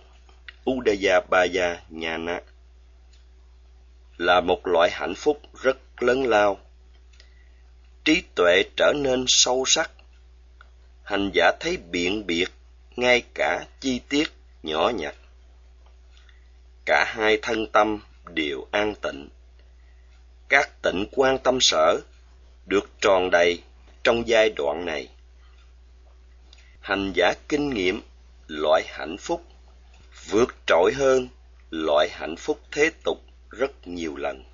Udaya 0.70 1.20
Baya 1.30 1.80
Nhana 1.88 2.40
là 4.18 4.40
một 4.40 4.66
loại 4.66 4.90
hạnh 4.92 5.14
phúc 5.14 5.40
rất 5.62 6.02
lớn 6.02 6.26
lao. 6.26 6.58
Trí 8.04 8.22
tuệ 8.34 8.62
trở 8.76 8.92
nên 8.96 9.24
sâu 9.28 9.64
sắc, 9.66 9.90
hành 11.02 11.30
giả 11.34 11.52
thấy 11.60 11.76
biện 11.76 12.26
biệt 12.26 12.48
ngay 12.96 13.22
cả 13.34 13.66
chi 13.80 14.00
tiết 14.08 14.32
nhỏ 14.62 14.88
nhặt. 14.88 15.14
Cả 16.84 17.04
hai 17.08 17.38
thân 17.42 17.66
tâm 17.66 18.00
đều 18.28 18.66
an 18.70 18.94
tịnh. 18.94 19.28
Các 20.48 20.82
tịnh 20.82 21.06
quan 21.12 21.38
tâm 21.38 21.58
sở 21.60 22.00
được 22.66 22.90
tròn 23.00 23.30
đầy 23.30 23.62
trong 24.04 24.28
giai 24.28 24.50
đoạn 24.56 24.84
này. 24.84 25.08
Hành 26.80 27.12
giả 27.14 27.34
kinh 27.48 27.70
nghiệm 27.74 28.02
loại 28.48 28.82
hạnh 28.86 29.16
phúc 29.18 29.44
vượt 30.30 30.54
trội 30.66 30.92
hơn 30.94 31.28
loại 31.70 32.08
hạnh 32.12 32.36
phúc 32.36 32.60
thế 32.70 32.90
tục 33.04 33.18
rất 33.52 33.86
nhiều 33.88 34.16
lần. 34.16 34.44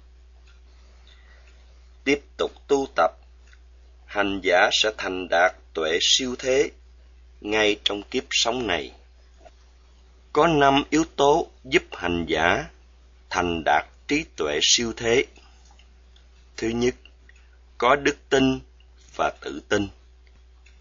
Tiếp 2.05 2.21
tục 2.37 2.53
tu 2.69 2.87
tập, 2.97 3.13
hành 4.07 4.41
giả 4.43 4.69
sẽ 4.73 4.91
thành 4.99 5.29
đạt 5.31 5.53
tuệ 5.75 5.99
siêu 6.01 6.35
thế 6.39 6.71
ngay 7.41 7.77
trong 7.85 8.03
kiếp 8.03 8.25
sống 8.31 8.67
này. 8.67 8.93
Có 10.33 10.47
năm 10.47 10.83
yếu 10.91 11.05
tố 11.17 11.49
giúp 11.65 11.83
hành 11.93 12.25
giả 12.29 12.65
thành 13.31 13.63
đạt 13.65 13.87
trí 14.09 14.25
tuệ 14.37 14.59
siêu 14.63 14.93
thế. 14.97 15.25
Thứ 16.57 16.69
nhất, 16.69 16.95
có 17.79 17.97
đức 17.97 18.17
tin 18.29 18.61
và 19.17 19.33
tự 19.41 19.61
tin. 19.69 19.89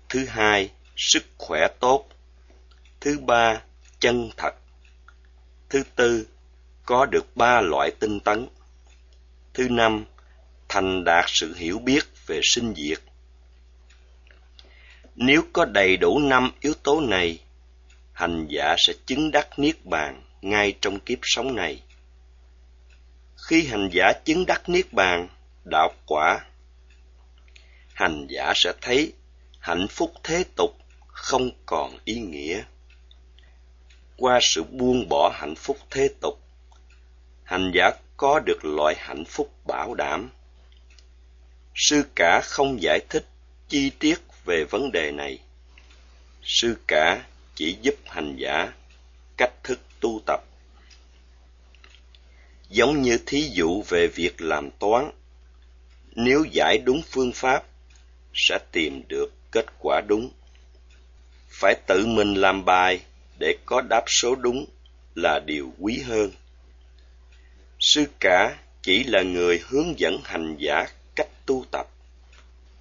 Thứ 0.09 0.25
hai, 0.25 0.71
sức 0.97 1.23
khỏe 1.37 1.67
tốt. 1.79 2.05
Thứ 2.99 3.19
ba, 3.19 3.61
chân 3.99 4.29
thật. 4.37 4.55
Thứ 5.69 5.83
tư, 5.95 6.27
có 6.87 7.05
được 7.05 7.35
ba 7.35 7.61
loại 7.61 7.91
tinh 7.99 8.19
tấn. 8.19 8.47
Thứ 9.53 9.69
năm, 9.69 10.05
thành 10.69 11.03
đạt 11.03 11.25
sự 11.27 11.55
hiểu 11.55 11.79
biết 11.79 11.99
về 12.27 12.39
sinh 12.43 12.73
diệt. 12.75 12.99
Nếu 15.15 15.41
có 15.53 15.65
đầy 15.65 15.97
đủ 15.97 16.19
năm 16.19 16.51
yếu 16.61 16.73
tố 16.83 17.01
này, 17.01 17.39
hành 18.13 18.47
giả 18.49 18.75
sẽ 18.77 18.93
chứng 19.05 19.31
đắc 19.31 19.59
niết 19.59 19.85
bàn 19.85 20.23
ngay 20.41 20.73
trong 20.81 20.99
kiếp 20.99 21.17
sống 21.21 21.55
này. 21.55 21.81
Khi 23.47 23.67
hành 23.67 23.89
giả 23.91 24.13
chứng 24.25 24.45
đắc 24.45 24.69
niết 24.69 24.93
bàn, 24.93 25.27
đạo 25.63 25.93
quả, 26.05 26.39
hành 27.93 28.27
giả 28.29 28.53
sẽ 28.55 28.73
thấy 28.81 29.13
hạnh 29.59 29.87
phúc 29.89 30.13
thế 30.23 30.43
tục 30.55 30.77
không 31.07 31.49
còn 31.65 31.97
ý 32.05 32.19
nghĩa. 32.19 32.63
Qua 34.17 34.39
sự 34.41 34.63
buông 34.63 35.09
bỏ 35.09 35.31
hạnh 35.35 35.55
phúc 35.55 35.77
thế 35.89 36.09
tục, 36.21 36.46
hành 37.47 37.71
giả 37.75 37.91
có 38.17 38.39
được 38.39 38.65
loại 38.65 38.95
hạnh 38.97 39.25
phúc 39.25 39.53
bảo 39.65 39.93
đảm. 39.93 40.29
Sư 41.75 42.03
cả 42.15 42.41
không 42.43 42.81
giải 42.81 42.99
thích 43.09 43.25
chi 43.69 43.91
tiết 43.99 44.15
về 44.45 44.63
vấn 44.63 44.91
đề 44.91 45.11
này. 45.11 45.39
Sư 46.43 46.77
cả 46.87 47.23
chỉ 47.55 47.77
giúp 47.81 47.95
hành 48.05 48.35
giả 48.37 48.73
cách 49.37 49.63
thức 49.63 49.79
tu 49.99 50.21
tập. 50.25 50.43
Giống 52.69 53.01
như 53.01 53.17
thí 53.25 53.41
dụ 53.41 53.83
về 53.89 54.07
việc 54.07 54.41
làm 54.41 54.69
toán, 54.79 55.11
nếu 56.15 56.43
giải 56.51 56.77
đúng 56.77 57.01
phương 57.11 57.31
pháp, 57.35 57.63
sẽ 58.33 58.59
tìm 58.71 59.03
được 59.07 59.33
kết 59.51 59.65
quả 59.79 60.01
đúng. 60.07 60.29
Phải 61.49 61.75
tự 61.87 62.05
mình 62.05 62.33
làm 62.33 62.65
bài 62.65 62.99
để 63.39 63.57
có 63.65 63.81
đáp 63.81 64.03
số 64.07 64.35
đúng 64.35 64.65
là 65.15 65.39
điều 65.39 65.73
quý 65.79 65.99
hơn. 65.99 66.31
Sư 67.89 68.05
cả 68.19 68.57
chỉ 68.81 69.03
là 69.03 69.21
người 69.21 69.63
hướng 69.67 69.99
dẫn 69.99 70.21
hành 70.23 70.55
giả 70.59 70.85
cách 71.15 71.27
tu 71.45 71.65
tập. 71.71 71.87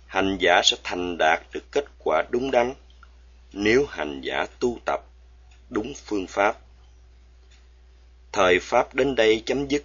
Hành 0.07 0.39
giả 0.41 0.61
sẽ 0.65 0.77
thành 0.85 1.17
đạt 1.19 1.43
được 1.53 1.65
kết 1.73 1.85
quả 2.05 2.23
đúng 2.31 2.51
đắn 2.51 2.75
nếu 3.53 3.87
hành 3.89 4.21
giả 4.21 4.47
tu 4.61 4.79
tập 4.85 5.01
đúng 5.71 5.93
phương 6.05 6.27
pháp. 6.27 6.59
Thời 8.33 8.59
pháp 8.61 8.95
đến 8.95 9.15
đây 9.15 9.43
chấm 9.47 9.69
dứt, 9.69 9.85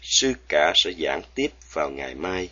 sư 0.00 0.32
cả 0.48 0.72
sẽ 0.84 0.90
giảng 0.98 1.22
tiếp 1.34 1.48
vào 1.72 1.90
ngày 1.90 2.14
mai. 2.14 2.48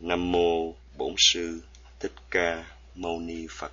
Nam 0.00 0.32
mô 0.32 0.74
Bổn 0.96 1.14
sư 1.18 1.62
Thích 2.00 2.14
Ca 2.30 2.64
Mâu 2.94 3.18
Ni 3.18 3.46
Phật. 3.50 3.72